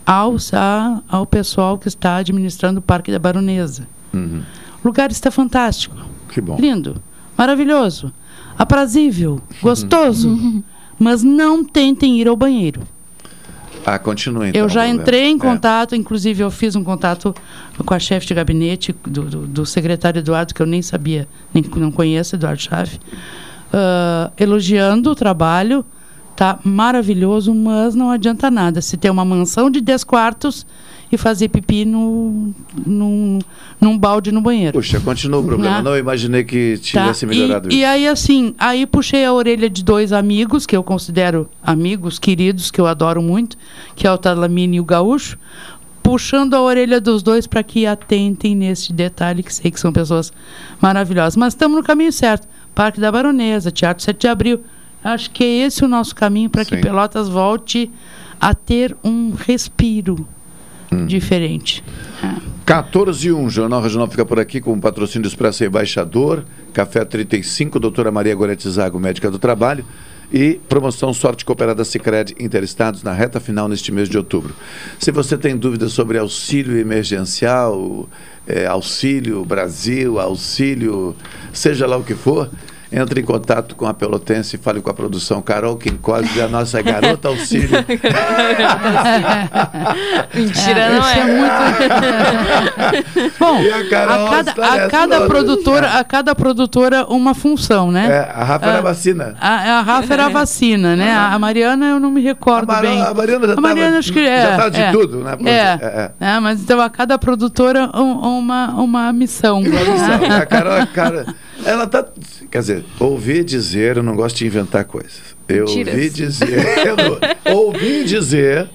[0.06, 3.86] ao, a- ao pessoal que está administrando o Parque da Baronesa.
[4.12, 4.42] Uhum.
[4.82, 5.94] O lugar está fantástico.
[6.28, 6.56] Que bom.
[6.58, 7.00] Lindo,
[7.36, 8.12] maravilhoso,
[8.62, 10.62] aprazível, gostoso.
[10.98, 12.82] Mas não tentem ir ao banheiro.
[13.84, 14.60] Ah, continue então.
[14.60, 15.38] eu já entrei em É.
[15.38, 17.34] contato, inclusive eu fiz um contato
[17.84, 21.64] com a chefe de gabinete do, do, do secretário Eduardo, que eu nem sabia, nem
[21.76, 23.00] não conheço, Eduardo Chave,
[23.72, 25.84] ah, elogiando o trabalho.
[26.36, 28.80] Tá maravilhoso, mas não adianta nada.
[28.80, 30.64] Se tem uma mansão de 10 quartos
[31.12, 32.54] e fazer pipi no,
[32.86, 33.38] num,
[33.78, 34.72] num balde no banheiro.
[34.72, 35.76] Puxa, continua o problema.
[35.76, 35.82] Né?
[35.82, 37.02] Não imaginei que Tá?
[37.02, 37.78] tivesse melhorado e, isso.
[37.78, 42.70] e aí, assim, aí puxei a orelha de dois amigos, que eu considero amigos, queridos,
[42.70, 43.58] que eu adoro muito,
[43.94, 45.36] que é o Talamine e o Gaúcho,
[46.02, 50.32] puxando a orelha dos dois para que atentem nesse detalhe, que sei que são pessoas
[50.80, 51.36] maravilhosas.
[51.36, 52.48] Mas estamos no caminho certo.
[52.74, 54.60] Parque da Baronesa, Teatro 7 de Abril.
[55.04, 56.76] Acho que é esse o nosso caminho para que.
[56.78, 57.90] Pelotas volte
[58.40, 60.26] a ter um respiro
[60.92, 61.06] Hum.
[61.06, 61.82] diferente.
[62.64, 67.04] 14 e 1, Jornal Regional fica por aqui com o patrocínio do Expresso Embaixador, Café
[67.04, 69.84] 35, doutora Maria Gorete Zago, médica do trabalho,
[70.32, 74.54] e promoção Sorte Cooperada Sicredi Interestados na reta final neste mês de outubro.
[74.98, 78.08] Se você tem dúvidas sobre auxílio emergencial,
[78.46, 81.14] é, auxílio Brasil, auxílio
[81.52, 82.48] seja lá o que for,
[82.92, 86.80] entre em contato com a Pelotense e fale com a produção Carol Quincose, a nossa
[86.82, 87.70] garota auxílio.
[90.34, 91.24] Mentira, não Isso é.
[91.24, 91.52] muito.
[93.38, 95.28] Bom, E a Carol a cada, a cada logo.
[95.30, 98.06] produtora, a cada produtora uma função, né?
[98.10, 99.34] É, a Rafa era Ah, vacina.
[99.40, 101.10] A, a Rafa era a vacina, né?
[101.12, 103.00] A, a Mariana eu não me recordo A Mara- bem.
[103.02, 104.92] a Mariana já a Mariana tava- acho que já é, tava de é.
[104.92, 105.36] tudo, né?
[105.44, 109.60] É, É, é, mas então a cada produtora um- uma, uma missão.
[109.60, 110.22] Uma missão.
[110.42, 111.26] A Carol, cara,
[111.64, 112.06] ela tá.
[112.50, 115.20] Quer dizer, ouvi dizer, eu não gosto de inventar coisas.
[115.48, 115.94] Eu Mentiras.
[115.94, 116.64] ouvi dizer,
[117.44, 118.68] eu ouvi dizer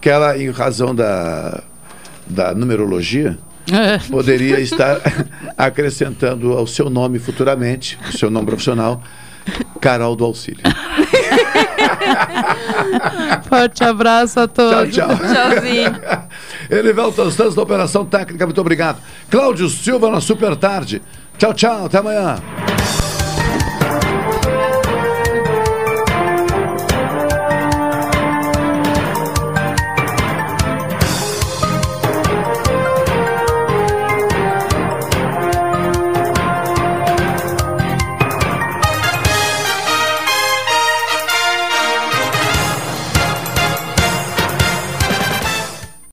[0.00, 1.62] que ela, em razão da,
[2.26, 3.38] da numerologia,
[4.10, 5.00] poderia estar
[5.56, 9.02] acrescentando ao seu nome futuramente, o seu nome profissional,
[9.80, 10.62] Carol do Auxílio.
[13.48, 14.94] Forte abraço a todos.
[14.94, 15.16] Tchau, tchau.
[15.16, 16.00] Tchauzinho.
[16.70, 19.00] Elivelton Santos da Operação Técnica, muito obrigado.
[19.30, 21.02] Cláudio Silva na Super Tarde.
[21.40, 22.36] Tchau, tchau, até amanhã.